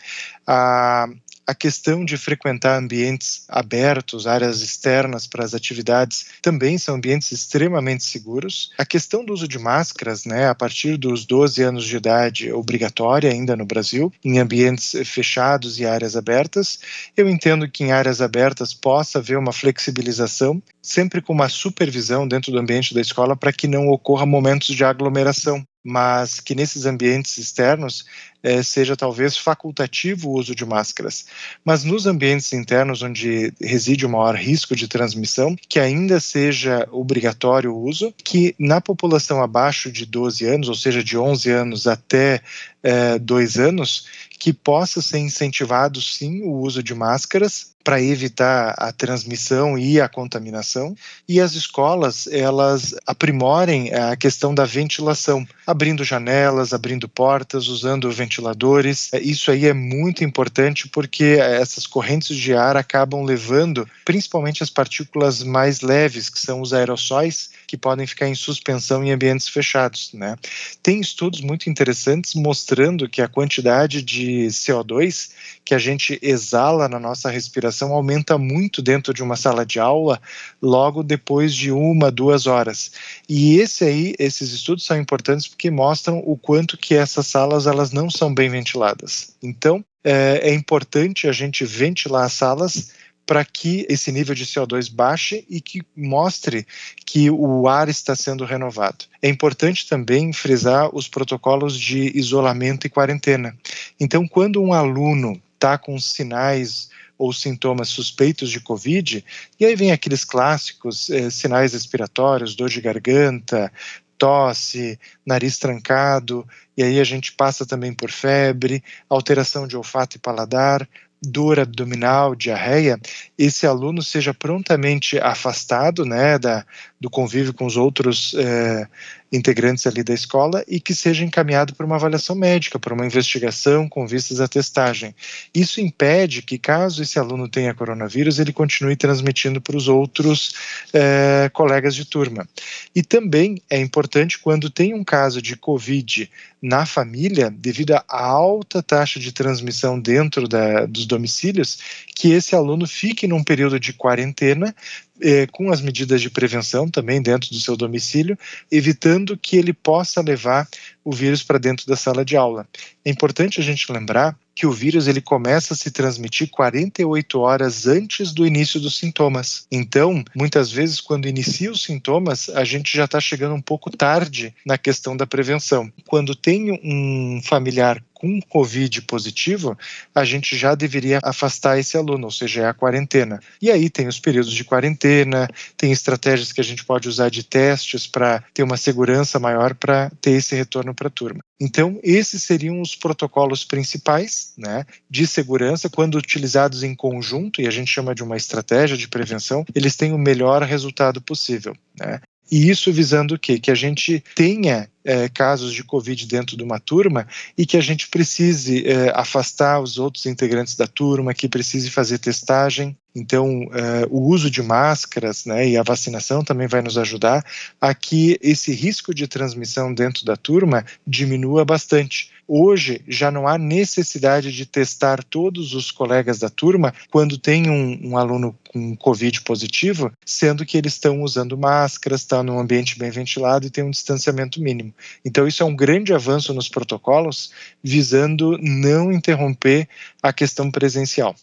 [0.45, 1.07] A,
[1.49, 8.03] a questão de frequentar ambientes abertos, áreas externas para as atividades, também são ambientes extremamente
[8.03, 8.71] seguros.
[8.77, 13.31] A questão do uso de máscaras, né, a partir dos 12 anos de idade, obrigatória
[13.31, 16.81] ainda no Brasil, em ambientes fechados e áreas abertas.
[17.17, 22.51] Eu entendo que em áreas abertas possa haver uma flexibilização, sempre com uma supervisão dentro
[22.51, 27.37] do ambiente da escola para que não ocorra momentos de aglomeração mas que nesses ambientes
[27.37, 28.05] externos
[28.41, 31.25] é, seja talvez facultativo o uso de máscaras.
[31.63, 37.73] Mas nos ambientes internos onde reside o maior risco de transmissão, que ainda seja obrigatório
[37.73, 42.41] o uso, que na população abaixo de 12 anos, ou seja, de 11 anos até
[42.81, 44.05] é, 2 anos,
[44.39, 50.09] que possa ser incentivado sim o uso de máscaras para evitar a transmissão e a
[50.09, 50.95] contaminação
[51.27, 59.09] e as escolas elas aprimorem a questão da ventilação, abrindo janelas, abrindo portas, usando ventiladores.
[59.13, 65.41] Isso aí é muito importante porque essas correntes de ar acabam levando principalmente as partículas
[65.41, 70.11] mais leves, que são os aerossóis, que podem ficar em suspensão em ambientes fechados.
[70.13, 70.35] Né?
[70.83, 75.29] Tem estudos muito interessantes mostrando que a quantidade de CO2
[75.63, 80.21] que a gente exala na nossa respiração aumenta muito dentro de uma sala de aula
[80.61, 82.91] logo depois de uma, duas horas.
[83.27, 87.91] E esse aí, esses estudos são importantes porque mostram o quanto que essas salas elas
[87.91, 89.35] não são bem ventiladas.
[89.41, 92.91] Então, é, é importante a gente ventilar as salas
[93.29, 96.65] para que esse nível de CO2 baixe e que mostre
[97.05, 99.05] que o ar está sendo renovado.
[99.21, 103.55] É importante também frisar os protocolos de isolamento e quarentena.
[103.99, 109.23] Então, quando um aluno está com sinais ou sintomas suspeitos de Covid,
[109.59, 113.69] e aí vem aqueles clássicos eh, sinais respiratórios, dor de garganta,
[114.17, 120.19] tosse, nariz trancado, e aí a gente passa também por febre, alteração de olfato e
[120.19, 120.87] paladar,
[121.21, 122.97] dor abdominal, diarreia,
[123.37, 126.65] esse aluno seja prontamente afastado né, da,
[126.99, 128.87] do convívio com os outros eh,
[129.31, 133.87] integrantes ali da escola e que seja encaminhado para uma avaliação médica, para uma investigação
[133.87, 135.15] com vistas à testagem.
[135.53, 140.53] Isso impede que, caso esse aluno tenha coronavírus, ele continue transmitindo para os outros
[140.93, 142.47] eh, colegas de turma.
[142.95, 146.29] E também é importante quando tem um caso de Covid
[146.61, 151.79] na família, devido à alta taxa de transmissão dentro da, dos domicílios,
[152.13, 154.75] que esse aluno fique num período de quarentena
[155.21, 158.37] é, com as medidas de prevenção também dentro do seu domicílio,
[158.71, 160.67] evitando que ele possa levar
[161.03, 162.67] o vírus para dentro da sala de aula.
[163.03, 167.87] É importante a gente lembrar que o vírus ele começa a se transmitir 48 horas
[167.87, 169.65] antes do início dos sintomas.
[169.71, 174.53] Então, muitas vezes, quando inicia os sintomas, a gente já está chegando um pouco tarde
[174.65, 175.89] na questão da prevenção.
[176.05, 179.77] Quando tem um familiar com Covid positivo,
[180.13, 183.39] a gente já deveria afastar esse aluno, ou seja, é a quarentena.
[183.61, 187.43] E aí tem os períodos de quarentena, tem estratégias que a gente pode usar de
[187.43, 191.39] testes para ter uma segurança maior para ter esse retorno para a turma.
[191.61, 197.71] Então, esses seriam os protocolos principais né, de segurança, quando utilizados em conjunto, e a
[197.71, 201.75] gente chama de uma estratégia de prevenção, eles têm o melhor resultado possível.
[201.97, 202.19] Né?
[202.51, 203.59] E isso visando o quê?
[203.59, 207.81] Que a gente tenha é, casos de Covid dentro de uma turma e que a
[207.81, 212.97] gente precise é, afastar os outros integrantes da turma, que precise fazer testagem.
[213.15, 217.43] Então, é, o uso de máscaras né, e a vacinação também vai nos ajudar
[217.79, 222.31] a que esse risco de transmissão dentro da turma diminua bastante.
[222.51, 228.09] Hoje já não há necessidade de testar todos os colegas da turma quando tem um,
[228.09, 233.11] um aluno com Covid positivo, sendo que eles estão usando máscaras, estão num ambiente bem
[233.11, 234.91] ventilado e tem um distanciamento mínimo.
[235.23, 237.51] Então, isso é um grande avanço nos protocolos,
[237.83, 239.87] visando não interromper
[240.19, 241.35] a questão presencial.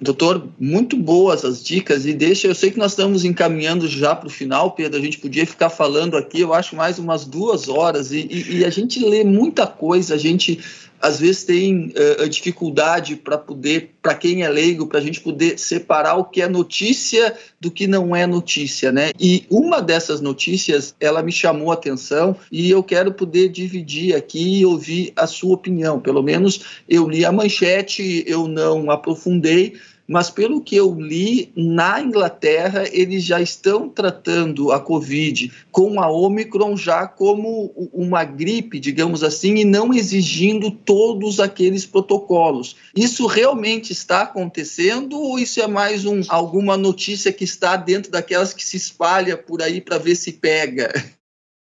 [0.00, 4.26] Doutor, muito boas as dicas e deixa, eu sei que nós estamos encaminhando já para
[4.26, 8.10] o final, Pedro, a gente podia ficar falando aqui, eu acho, mais umas duas horas
[8.10, 10.58] e, e, e a gente lê muita coisa, a gente
[11.00, 15.58] às vezes tem uh, dificuldade para poder, para quem é leigo, para a gente poder
[15.58, 19.10] separar o que é notícia do que não é notícia, né?
[19.18, 24.60] E uma dessas notícias, ela me chamou a atenção e eu quero poder dividir aqui
[24.60, 26.00] e ouvir a sua opinião.
[26.00, 29.74] Pelo menos eu li a manchete, eu não aprofundei,
[30.06, 36.10] mas pelo que eu li, na Inglaterra eles já estão tratando a Covid com a
[36.10, 42.76] Omicron já como uma gripe, digamos assim, e não exigindo todos aqueles protocolos.
[42.94, 48.52] Isso realmente está acontecendo ou isso é mais um, alguma notícia que está dentro daquelas
[48.52, 50.92] que se espalha por aí para ver se pega?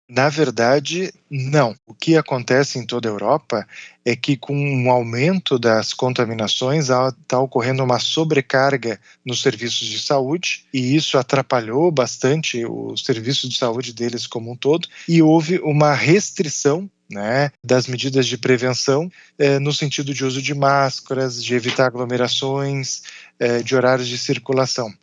[0.09, 1.75] Na verdade, não.
[1.85, 3.67] O que acontece em toda a Europa
[4.05, 10.01] é que, com o um aumento das contaminações, está ocorrendo uma sobrecarga nos serviços de
[10.01, 15.59] saúde, e isso atrapalhou bastante os serviços de saúde deles como um todo, e houve
[15.59, 21.55] uma restrição né, das medidas de prevenção, eh, no sentido de uso de máscaras, de
[21.55, 23.01] evitar aglomerações,
[23.39, 24.93] eh, de horários de circulação.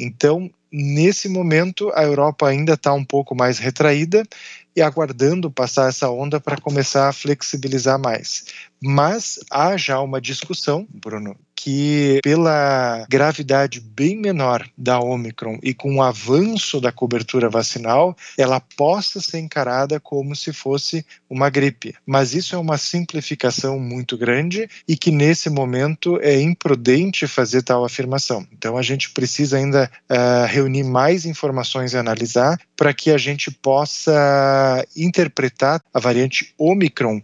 [0.00, 4.22] Então, nesse momento, a Europa ainda está um pouco mais retraída
[4.74, 8.44] e aguardando passar essa onda para começar a flexibilizar mais.
[8.82, 15.96] Mas há já uma discussão, Bruno, que pela gravidade bem menor da Omicron e com
[15.96, 21.94] o avanço da cobertura vacinal, ela possa ser encarada como se fosse uma gripe.
[22.06, 27.84] Mas isso é uma simplificação muito grande e que nesse momento é imprudente fazer tal
[27.84, 28.46] afirmação.
[28.50, 33.50] Então a gente precisa ainda uh, reunir mais informações e analisar para que a gente
[33.50, 37.20] possa interpretar a variante Omicron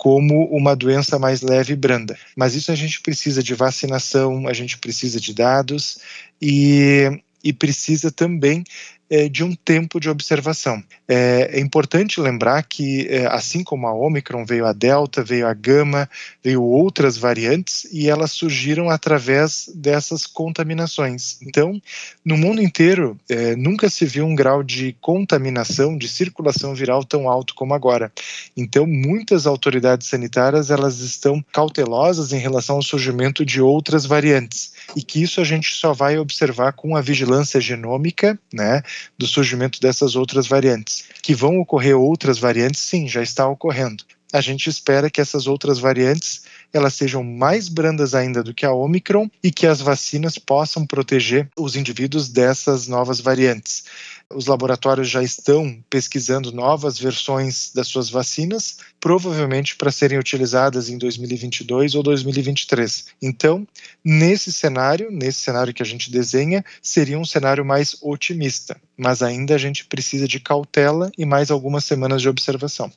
[0.00, 2.16] como uma doença mais leve e branda.
[2.34, 5.98] Mas isso a gente precisa de vacinação, a gente precisa de dados
[6.40, 8.64] e, e precisa também
[9.10, 10.80] é, de um tempo de observação.
[11.08, 15.52] É, é importante lembrar que, é, assim como a Omicron, veio a Delta, veio a
[15.52, 16.08] Gama,
[16.44, 21.42] veio outras variantes e elas surgiram através dessas contaminações.
[21.42, 21.82] Então,
[22.24, 23.18] no mundo inteiro,
[23.58, 28.12] nunca se viu um grau de contaminação, de circulação viral tão alto como agora.
[28.56, 35.02] Então, muitas autoridades sanitárias elas estão cautelosas em relação ao surgimento de outras variantes e
[35.02, 38.82] que isso a gente só vai observar com a vigilância genômica, né,
[39.16, 41.04] do surgimento dessas outras variantes.
[41.22, 44.04] Que vão ocorrer outras variantes, sim, já está ocorrendo.
[44.32, 46.42] A gente espera que essas outras variantes
[46.72, 51.48] elas sejam mais brandas ainda do que a Omicron e que as vacinas possam proteger
[51.58, 53.84] os indivíduos dessas novas variantes.
[54.32, 60.96] Os laboratórios já estão pesquisando novas versões das suas vacinas, provavelmente para serem utilizadas em
[60.96, 63.06] 2022 ou 2023.
[63.20, 63.66] Então,
[64.04, 69.56] nesse cenário, nesse cenário que a gente desenha, seria um cenário mais otimista, mas ainda
[69.56, 72.92] a gente precisa de cautela e mais algumas semanas de observação.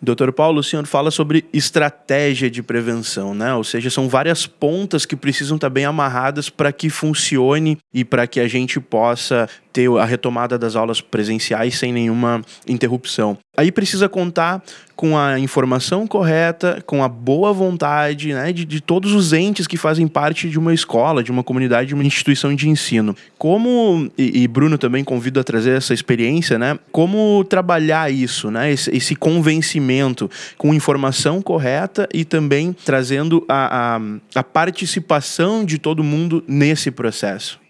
[0.00, 3.54] Doutor Paulo, o senhor fala sobre estratégia de prevenção, né?
[3.54, 8.26] Ou seja, são várias pontas que precisam estar bem amarradas para que funcione e para
[8.26, 13.36] que a gente possa ter a retomada das aulas presenciais sem nenhuma interrupção.
[13.54, 14.62] Aí precisa contar
[14.94, 19.76] com a informação correta, com a boa vontade né, de, de todos os entes que
[19.76, 23.14] fazem parte de uma escola, de uma comunidade, de uma instituição de ensino.
[23.36, 26.78] Como, e, e Bruno também convido a trazer essa experiência, né?
[26.90, 28.72] Como trabalhar isso, né?
[28.72, 36.02] Esse, esse convencimento com informação correta e também trazendo a, a, a participação de todo
[36.02, 37.65] mundo nesse processo.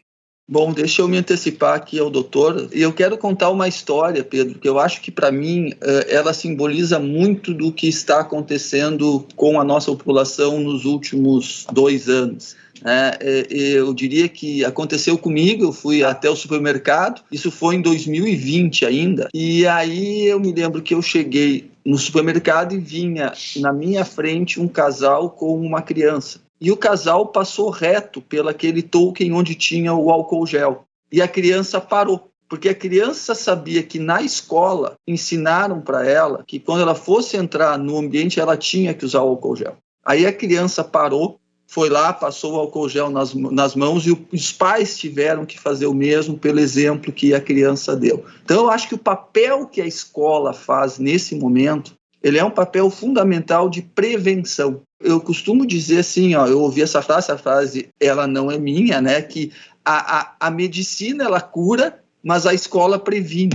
[0.48, 2.68] Bom, deixa eu me antecipar aqui ao doutor.
[2.70, 7.00] Eu quero contar uma história, Pedro, que eu acho que para mim eh, ela simboliza
[7.00, 12.54] muito do que está acontecendo com a nossa população nos últimos dois anos.
[12.84, 18.84] É, eu diria que aconteceu comigo, eu fui até o supermercado, isso foi em 2020
[18.84, 24.04] ainda, e aí eu me lembro que eu cheguei no supermercado e vinha na minha
[24.04, 29.54] frente um casal com uma criança e o casal passou reto pelo aquele token onde
[29.54, 30.84] tinha o álcool gel.
[31.10, 36.58] E a criança parou, porque a criança sabia que na escola ensinaram para ela que
[36.58, 39.76] quando ela fosse entrar no ambiente ela tinha que usar o álcool gel.
[40.04, 44.52] Aí a criança parou, foi lá, passou o álcool gel nas, nas mãos e os
[44.52, 48.24] pais tiveram que fazer o mesmo pelo exemplo que a criança deu.
[48.44, 51.92] Então eu acho que o papel que a escola faz nesse momento
[52.22, 54.82] ele é um papel fundamental de prevenção.
[55.00, 59.00] Eu costumo dizer assim, ó, eu ouvi essa frase, essa frase ela não é minha,
[59.00, 59.22] né?
[59.22, 59.52] Que
[59.84, 63.54] a, a, a medicina ela cura, mas a escola previne.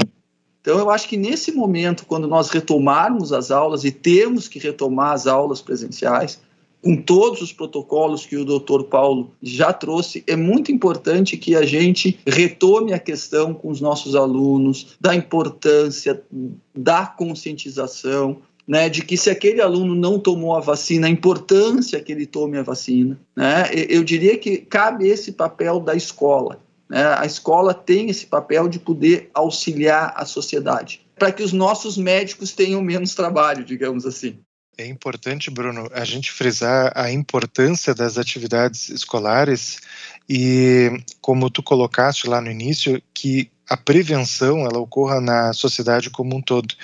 [0.62, 5.14] Então, eu acho que nesse momento, quando nós retomarmos as aulas e temos que retomar
[5.14, 6.40] as aulas presenciais,
[6.82, 11.64] com todos os protocolos que o doutor Paulo já trouxe, é muito importante que a
[11.64, 16.22] gente retome a questão com os nossos alunos da importância
[16.76, 18.42] da conscientização,
[18.72, 22.58] né, de que se aquele aluno não tomou a vacina, a importância que ele tome
[22.58, 23.20] a vacina.
[23.36, 23.70] Né?
[23.90, 26.58] Eu diria que cabe esse papel da escola.
[26.90, 27.04] Né?
[27.18, 32.54] A escola tem esse papel de poder auxiliar a sociedade, para que os nossos médicos
[32.54, 34.40] tenham menos trabalho, digamos assim.
[34.78, 39.82] É importante, Bruno, a gente frisar a importância das atividades escolares
[40.30, 46.36] e, como tu colocaste lá no início, que a prevenção ela ocorra na sociedade como
[46.36, 46.76] um todo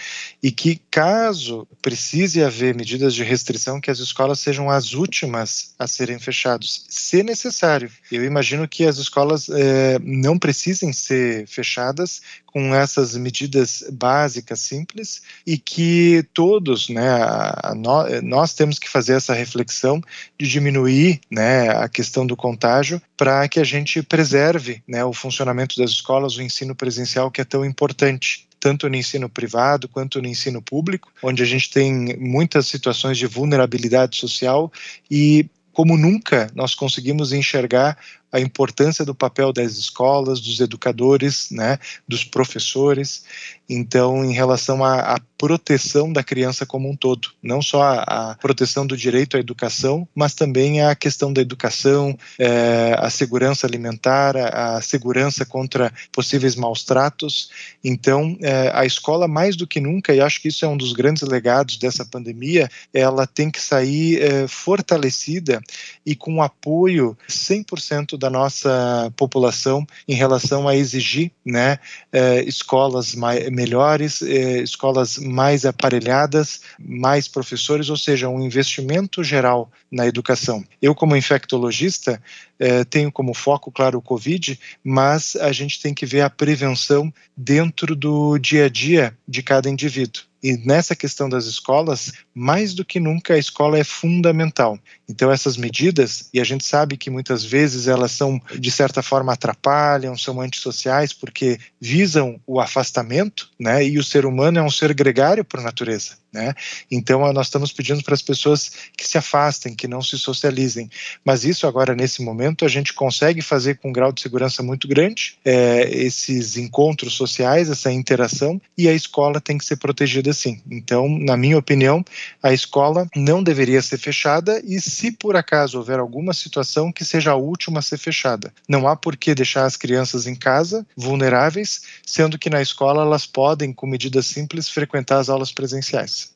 [0.41, 5.85] e que caso precise haver medidas de restrição que as escolas sejam as últimas a
[5.85, 7.91] serem fechadas, se necessário.
[8.09, 12.21] Eu imagino que as escolas eh, não precisem ser fechadas
[12.57, 17.75] com essas medidas básicas simples e que todos, né, a, a,
[18.23, 20.01] nós temos que fazer essa reflexão
[20.39, 25.77] de diminuir, né, a questão do contágio para que a gente preserve, né, o funcionamento
[25.77, 30.27] das escolas, o ensino presencial que é tão importante tanto no ensino privado quanto no
[30.27, 34.73] ensino público, onde a gente tem muitas situações de vulnerabilidade social
[35.11, 37.99] e como nunca nós conseguimos enxergar
[38.31, 43.23] a importância do papel das escolas, dos educadores, né, dos professores.
[43.69, 48.35] Então, em relação à, à proteção da criança como um todo, não só a, a,
[48.35, 54.35] proteção do direito à educação, mas também a questão da educação, é, a segurança alimentar,
[54.35, 57.49] a, a, segurança contra possíveis maus tratos.
[57.83, 60.93] Então, é, a escola, mais do que nunca, e acho que isso é um dos
[60.93, 65.61] grandes legados dessa pandemia, ela tem que sair é, fortalecida
[66.05, 71.77] e com apoio 100% da nossa população em relação a exigir né,
[72.11, 79.71] é, escolas mais, melhores, é, escolas mais aparelhadas, mais professores, ou seja, um investimento geral
[79.91, 80.63] na educação.
[80.81, 82.21] Eu, como infectologista,
[82.59, 87.13] é, tenho como foco, claro, o Covid, mas a gente tem que ver a prevenção
[87.35, 90.23] dentro do dia a dia de cada indivíduo.
[90.47, 94.79] E nessa questão das escolas, mais do que nunca, a escola é fundamental.
[95.09, 99.33] Então, essas medidas, e a gente sabe que muitas vezes elas são, de certa forma,
[99.33, 103.85] atrapalham, são antissociais, porque visam o afastamento, né?
[103.85, 106.15] E o ser humano é um ser gregário por natureza.
[106.37, 106.53] Né?
[106.91, 110.87] Então, nós estamos pedindo para as pessoas que se afastem, que não se socializem.
[111.25, 114.87] Mas isso agora, nesse momento, a gente consegue fazer com um grau de segurança muito
[114.87, 120.61] grande, é, esses encontros sociais, essa interação, e a escola tem que ser protegida sim.
[120.69, 122.05] Então, na minha opinião,
[122.43, 127.31] a escola não deveria ser fechada e, se por acaso houver alguma situação, que seja
[127.31, 128.53] a última a ser fechada.
[128.69, 133.25] Não há por que deixar as crianças em casa, vulneráveis, sendo que na escola elas
[133.25, 136.26] podem, com medidas simples, frequentar as aulas presenciais.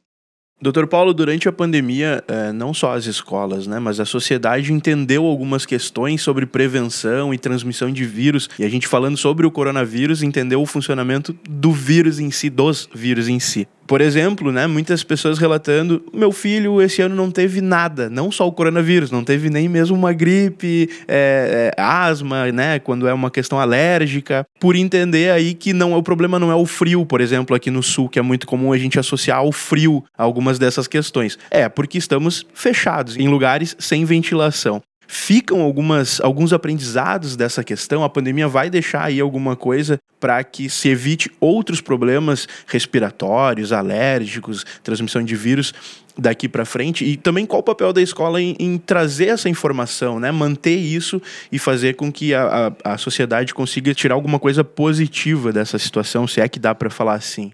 [0.62, 5.26] Doutor Paulo, durante a pandemia, é, não só as escolas, né, mas a sociedade entendeu
[5.26, 8.48] algumas questões sobre prevenção e transmissão de vírus.
[8.60, 12.88] E a gente falando sobre o coronavírus, entendeu o funcionamento do vírus em si, dos
[12.94, 17.60] vírus em si por exemplo, né, muitas pessoas relatando: meu filho esse ano não teve
[17.60, 22.80] nada, não só o coronavírus, não teve nem mesmo uma gripe, é, é, asma, né,
[22.80, 26.66] quando é uma questão alérgica, por entender aí que não o problema não é o
[26.66, 30.02] frio, por exemplo, aqui no sul, que é muito comum a gente associar ao frio
[30.18, 31.38] algumas dessas questões.
[31.52, 34.82] É porque estamos fechados em lugares sem ventilação
[35.12, 38.02] ficam algumas, alguns aprendizados dessa questão.
[38.02, 44.66] A pandemia vai deixar aí alguma coisa para que se evite outros problemas respiratórios, alérgicos,
[44.82, 45.74] transmissão de vírus
[46.18, 50.18] daqui para frente e também qual o papel da escola em, em, trazer essa informação,
[50.18, 50.32] né?
[50.32, 55.52] manter isso e fazer com que a, a, a sociedade consiga tirar alguma coisa positiva
[55.52, 57.52] dessa situação, se é que dá para falar assim.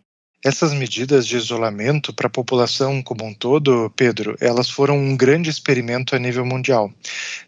[0.48, 5.50] Essas medidas de isolamento para a população como um todo, Pedro, elas foram um grande
[5.50, 6.90] experimento a nível mundial.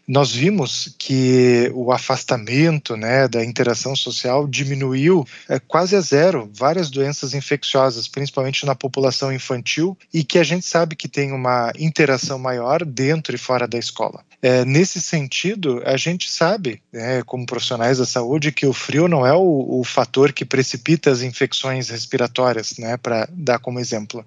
[0.06, 6.90] Nós vimos que o afastamento né, da interação social diminuiu é, quase a zero várias
[6.90, 12.38] doenças infecciosas, principalmente na população infantil, e que a gente sabe que tem uma interação
[12.38, 14.22] maior dentro e fora da escola.
[14.42, 19.26] É, nesse sentido, a gente sabe, né, como profissionais da saúde, que o frio não
[19.26, 24.24] é o, o fator que precipita as infecções respiratórias, né, para dar como exemplo.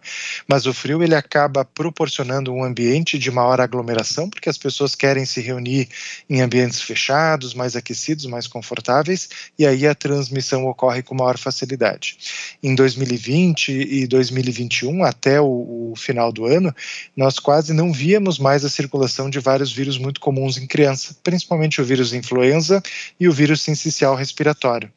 [0.47, 5.25] Mas o frio ele acaba proporcionando um ambiente de maior aglomeração, porque as pessoas querem
[5.25, 5.89] se reunir
[6.29, 12.17] em ambientes fechados, mais aquecidos, mais confortáveis, e aí a transmissão ocorre com maior facilidade.
[12.61, 16.73] Em 2020 e 2021, até o, o final do ano,
[17.17, 21.81] nós quase não víamos mais a circulação de vários vírus muito comuns em criança, principalmente
[21.81, 22.83] o vírus influenza
[23.19, 24.91] e o vírus sincicial respiratório.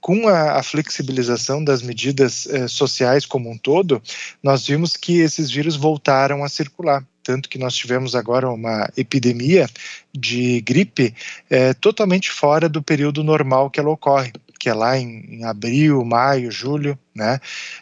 [0.00, 4.02] Com a, a flexibilização das medidas eh, sociais como um todo,
[4.42, 9.68] nós vimos que esses vírus voltaram a circular tanto que nós tivemos agora uma epidemia
[10.12, 11.14] de gripe
[11.48, 16.04] é, totalmente fora do período normal que ela ocorre, que é lá em, em abril,
[16.04, 17.40] maio, julho, né,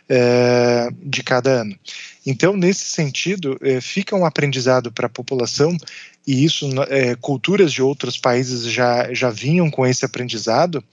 [0.09, 1.76] é, de cada ano.
[2.26, 5.76] Então, nesse sentido, é, fica um aprendizado para a população
[6.29, 10.85] e isso é, culturas de outros países já, já vinham com esse aprendizado,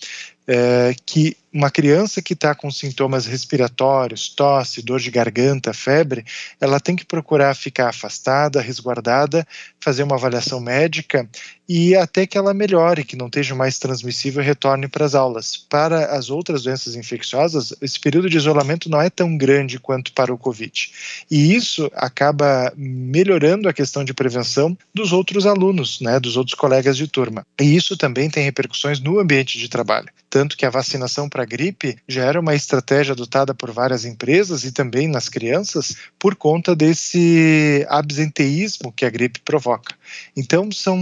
[0.47, 6.25] é, que uma criança que está com sintomas respiratórios, tosse, dor de garganta, febre,
[6.59, 9.47] ela tem que procurar ficar afastada, resguardada,
[9.79, 11.27] fazer uma avaliação médica
[11.67, 15.55] e até que ela melhore, que não esteja mais transmissível e retorne para as aulas.
[15.57, 20.33] Para as outras doenças infecciosas, esse período de isolamento não é tão grande quanto para
[20.33, 20.91] o Covid.
[21.31, 26.97] E isso acaba melhorando a questão de prevenção dos outros alunos, né, dos outros colegas
[26.97, 27.45] de turma.
[27.59, 30.09] E isso também tem repercussões no ambiente de trabalho.
[30.29, 34.71] Tanto que a vacinação para gripe já era uma estratégia adotada por várias empresas e
[34.71, 39.95] também nas crianças por conta desse absenteísmo que a gripe provoca.
[40.35, 40.99] Então, são,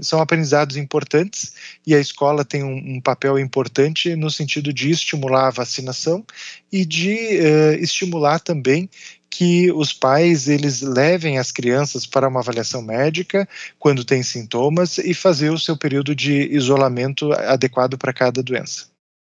[0.00, 1.54] são aprendizados importantes
[1.86, 6.22] e a escola tem um, um papel importante no sentido de estimular a vacinação
[6.70, 8.90] e de uh, estimular também
[9.36, 13.46] que os pais eles levem as crianças para uma avaliação médica
[13.78, 18.86] quando tem sintomas e fazer o seu período de isolamento adequado para cada doença.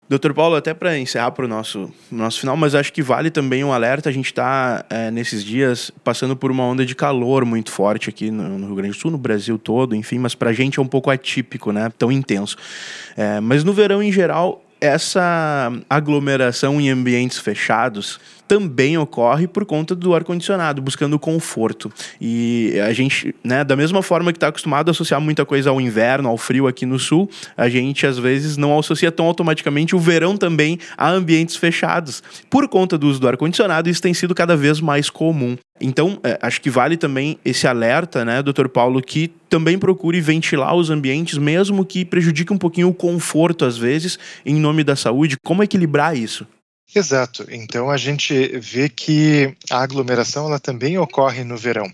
[0.08, 3.62] Doutor Paulo, até para encerrar para o nosso, nosso final, mas acho que vale também
[3.62, 4.08] um alerta.
[4.08, 8.30] A gente está, é, nesses dias, passando por uma onda de calor muito forte aqui
[8.30, 10.82] no, no Rio Grande do Sul, no Brasil todo, enfim, mas para a gente é
[10.82, 11.92] um pouco atípico, né?
[11.98, 12.56] Tão intenso.
[13.14, 18.18] É, mas no verão, em geral, essa aglomeração em ambientes fechados
[18.48, 21.92] também ocorre por conta do ar-condicionado, buscando conforto.
[22.18, 25.80] E a gente, né, da mesma forma que está acostumado a associar muita coisa ao
[25.80, 29.98] inverno, ao frio aqui no sul, a gente às vezes não associa tão automaticamente o
[29.98, 32.22] verão também a ambientes fechados.
[32.48, 35.56] Por conta do uso do ar-condicionado, isso tem sido cada vez mais comum.
[35.80, 40.74] Então, é, acho que vale também esse alerta, né, doutor Paulo, que também procure ventilar
[40.74, 45.36] os ambientes, mesmo que prejudique um pouquinho o conforto, às vezes, em nome da saúde.
[45.44, 46.46] Como equilibrar isso?
[46.94, 47.46] Exato.
[47.50, 51.86] Então a gente vê que a aglomeração ela também ocorre no verão.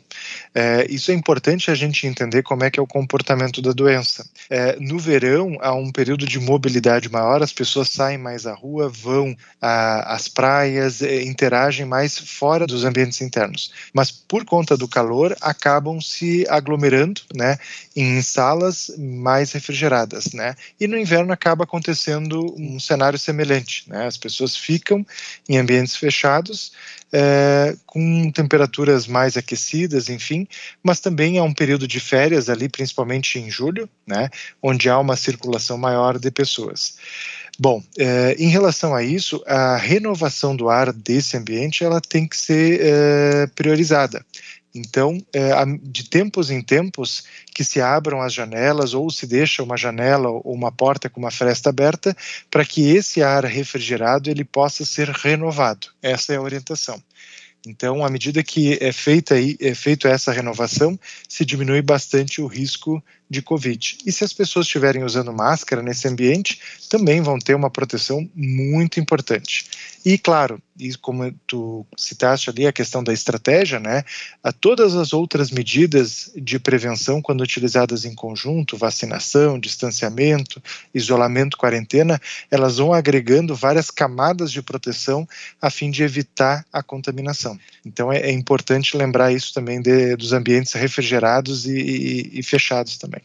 [0.54, 4.24] É, isso é importante a gente entender como é que é o comportamento da doença.
[4.48, 8.88] É, no verão há um período de mobilidade maior, as pessoas saem mais à rua,
[8.88, 13.72] vão às praias, é, interagem mais fora dos ambientes internos.
[13.92, 17.58] Mas por conta do calor acabam se aglomerando, né,
[17.96, 20.54] em salas mais refrigeradas, né.
[20.80, 24.06] E no inverno acaba acontecendo um cenário semelhante, né.
[24.06, 25.06] As pessoas ficam
[25.48, 26.72] em ambientes fechados,
[27.12, 30.48] é, com temperaturas mais aquecidas, enfim,
[30.82, 34.28] mas também há um período de férias ali, principalmente em julho, né,
[34.60, 36.96] onde há uma circulação maior de pessoas.
[37.56, 42.36] Bom, é, em relação a isso, a renovação do ar desse ambiente ela tem que
[42.36, 44.26] ser é, priorizada.
[44.74, 45.52] Então, é,
[45.82, 47.22] de tempos em tempos,
[47.54, 51.30] que se abram as janelas ou se deixa uma janela ou uma porta com uma
[51.30, 52.16] fresta aberta
[52.50, 55.86] para que esse ar refrigerado ele possa ser renovado.
[56.02, 57.00] Essa é a orientação.
[57.66, 63.02] Então, à medida que é feita é feito essa renovação, se diminui bastante o risco
[63.28, 63.98] de Covid.
[64.04, 66.60] E se as pessoas estiverem usando máscara nesse ambiente,
[66.90, 69.64] também vão ter uma proteção muito importante.
[70.04, 74.04] E claro, e como tu citaste ali a questão da estratégia, né?
[74.42, 82.20] A todas as outras medidas de prevenção quando utilizadas em conjunto, vacinação, distanciamento, isolamento, quarentena,
[82.50, 85.26] elas vão agregando várias camadas de proteção
[85.60, 87.58] a fim de evitar a contaminação.
[87.84, 92.98] Então é, é importante lembrar isso também de, dos ambientes refrigerados e, e, e fechados
[92.98, 93.22] também.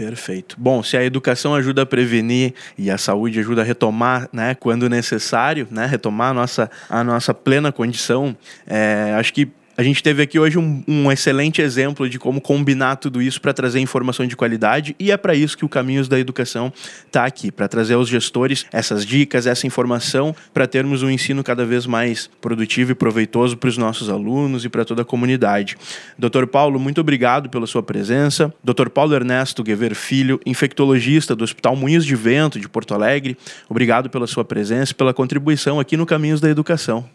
[0.00, 0.56] Perfeito.
[0.58, 4.88] Bom, se a educação ajuda a prevenir e a saúde ajuda a retomar, né, quando
[4.88, 8.34] necessário, né, retomar a nossa, a nossa plena condição,
[8.66, 12.96] é, acho que a gente teve aqui hoje um, um excelente exemplo de como combinar
[12.96, 16.18] tudo isso para trazer informação de qualidade e é para isso que o Caminhos da
[16.18, 16.70] Educação
[17.06, 21.64] está aqui, para trazer aos gestores essas dicas, essa informação, para termos um ensino cada
[21.64, 25.78] vez mais produtivo e proveitoso para os nossos alunos e para toda a comunidade.
[26.18, 28.52] Doutor Paulo, muito obrigado pela sua presença.
[28.62, 33.34] Doutor Paulo Ernesto Guever Filho, infectologista do Hospital Moinhos de Vento de Porto Alegre,
[33.66, 37.08] obrigado pela sua presença e pela contribuição aqui no Caminhos da Educação.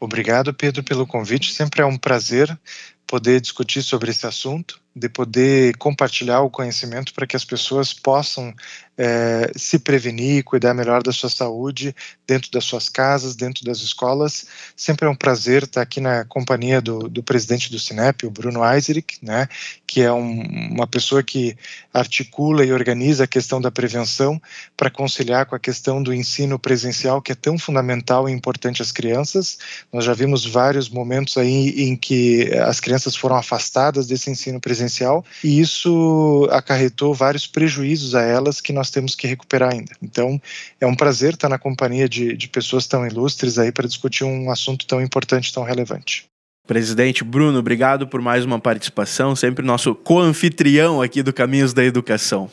[0.00, 1.52] Obrigado, Pedro, pelo convite.
[1.52, 2.58] Sempre é um prazer
[3.06, 8.54] poder discutir sobre esse assunto de poder compartilhar o conhecimento para que as pessoas possam
[9.02, 11.96] é, se prevenir, cuidar melhor da sua saúde
[12.26, 14.44] dentro das suas casas, dentro das escolas.
[14.76, 18.62] Sempre é um prazer estar aqui na companhia do, do presidente do Sinep, o Bruno
[18.62, 19.48] Eiserick, né,
[19.86, 21.56] que é um, uma pessoa que
[21.94, 24.40] articula e organiza a questão da prevenção
[24.76, 28.92] para conciliar com a questão do ensino presencial, que é tão fundamental e importante às
[28.92, 29.58] crianças.
[29.90, 35.24] Nós já vimos vários momentos aí em que as crianças foram afastadas desse ensino presencial
[35.42, 39.92] e isso acarretou vários prejuízos a elas que nós temos que recuperar ainda.
[40.02, 40.40] Então,
[40.80, 44.50] é um prazer estar na companhia de, de pessoas tão ilustres aí para discutir um
[44.50, 46.24] assunto tão importante, tão relevante.
[46.66, 52.50] Presidente Bruno, obrigado por mais uma participação, sempre nosso co-anfitrião aqui do Caminhos da Educação.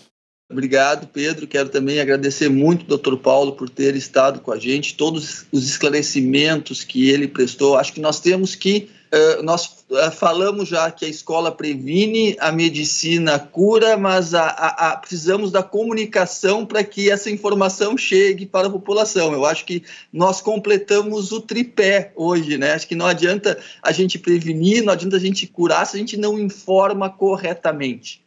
[0.50, 1.46] Obrigado, Pedro.
[1.46, 3.18] Quero também agradecer muito ao Dr.
[3.18, 7.78] Paulo por ter estado com a gente, todos os esclarecimentos que ele prestou.
[7.78, 8.90] Acho que nós temos que.
[9.08, 14.90] Uh, nós uh, falamos já que a escola previne, a medicina cura, mas a, a,
[14.90, 19.32] a, precisamos da comunicação para que essa informação chegue para a população.
[19.34, 22.74] Eu acho que nós completamos o tripé hoje, né?
[22.74, 26.18] Acho que não adianta a gente prevenir, não adianta a gente curar se a gente
[26.18, 28.22] não informa corretamente.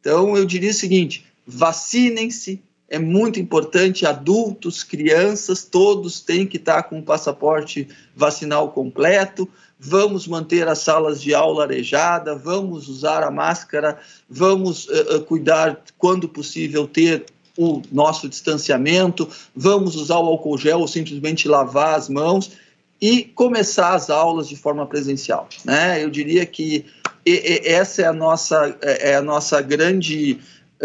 [0.00, 6.82] Então, eu diria o seguinte vacinem-se, é muito importante, adultos, crianças, todos têm que estar
[6.82, 7.86] com o passaporte
[8.16, 9.48] vacinal completo.
[9.78, 13.96] Vamos manter as salas de aula arejada, vamos usar a máscara,
[14.28, 17.26] vamos uh, cuidar, quando possível, ter
[17.56, 22.50] o nosso distanciamento, vamos usar o álcool gel ou simplesmente lavar as mãos
[23.00, 25.48] e começar as aulas de forma presencial.
[25.64, 26.02] Né?
[26.02, 26.86] Eu diria que
[27.24, 30.40] essa é a nossa, é, é a nossa grande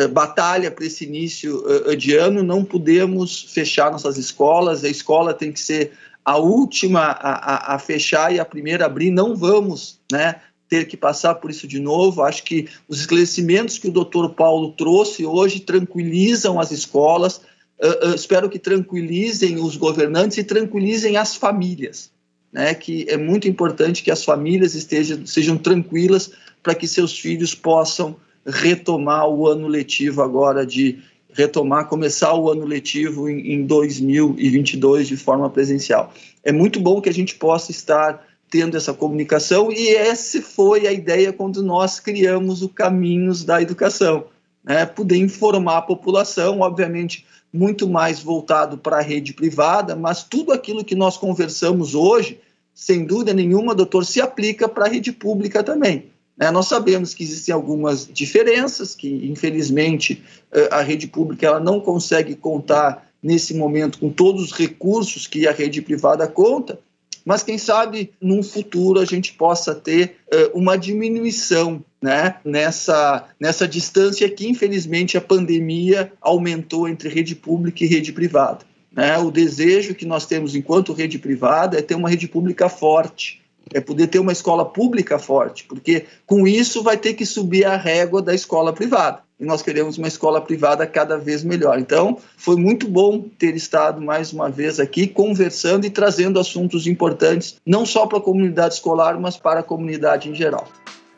[0.10, 5.52] batalha para esse início uh, de ano, não podemos fechar nossas escolas, a escola tem
[5.52, 5.94] que ser
[6.26, 10.86] a última a, a, a, fechar e a primeira a abrir, não vamos né, ter
[10.86, 12.24] que passar por isso de novo.
[12.24, 17.38] Acho que os esclarecimentos que o doutor Paulo trouxe hoje tranquilizam as escolas,
[17.80, 22.14] uh, uh, espero que tranquilizem os governantes e tranquilizem as famílias.
[22.52, 26.32] Né, que é muito importante que as famílias estejam, sejam tranquilas
[26.64, 28.16] para que seus filhos possam
[28.46, 31.00] retomar o ano letivo agora de
[31.34, 36.14] retomar, começar o ano letivo em, em 2022 de forma presencial.
[36.44, 40.94] É muito bom que a gente possa estar tendo essa comunicação e essa foi a
[40.94, 44.28] ideia quando nós criamos o Caminhos da Educação,
[44.64, 44.86] né?
[44.86, 50.84] poder informar a população, obviamente muito mais voltado para a rede privada, mas tudo aquilo
[50.84, 52.40] que nós conversamos hoje,
[52.74, 56.12] sem dúvida nenhuma, doutor, se aplica para a rede pública também.
[56.38, 56.52] Né?
[56.52, 62.36] Nós sabemos que existem algumas diferenças, que infelizmente eh, a rede pública ela não consegue
[62.36, 66.80] contar nesse momento com todos os recursos que a rede privada conta,
[67.26, 73.68] mas quem sabe num futuro a gente possa ter uh, uma diminuição né, nessa, nessa
[73.68, 78.60] distância que infelizmente a pandemia aumentou entre rede pública e rede privada.
[78.92, 79.18] Né?
[79.18, 83.42] O desejo que nós temos enquanto rede privada é ter uma rede pública forte,
[83.74, 87.76] é poder ter uma escola pública forte, porque com isso vai ter que subir a
[87.76, 89.20] régua da escola privada.
[89.38, 91.78] E nós queremos uma escola privada cada vez melhor.
[91.78, 97.58] Então, foi muito bom ter estado mais uma vez aqui conversando e trazendo assuntos importantes,
[97.66, 100.66] não só para a comunidade escolar, mas para a comunidade em geral.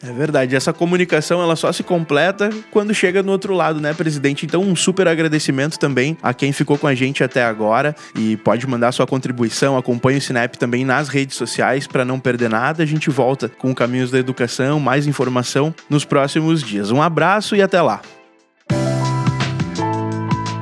[0.02, 4.46] É verdade, essa comunicação ela só se completa quando chega no outro lado, né, presidente?
[4.46, 8.68] Então, um super agradecimento também a quem ficou com a gente até agora e pode
[8.68, 12.84] mandar sua contribuição, acompanhe o Sinep também nas redes sociais para não perder nada.
[12.84, 16.92] A gente volta com Caminhos da Educação, mais informação nos próximos dias.
[16.92, 18.02] Um abraço e até lá.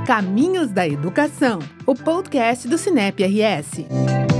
[0.05, 4.34] Caminhos da Educação, o podcast do Sinep RS.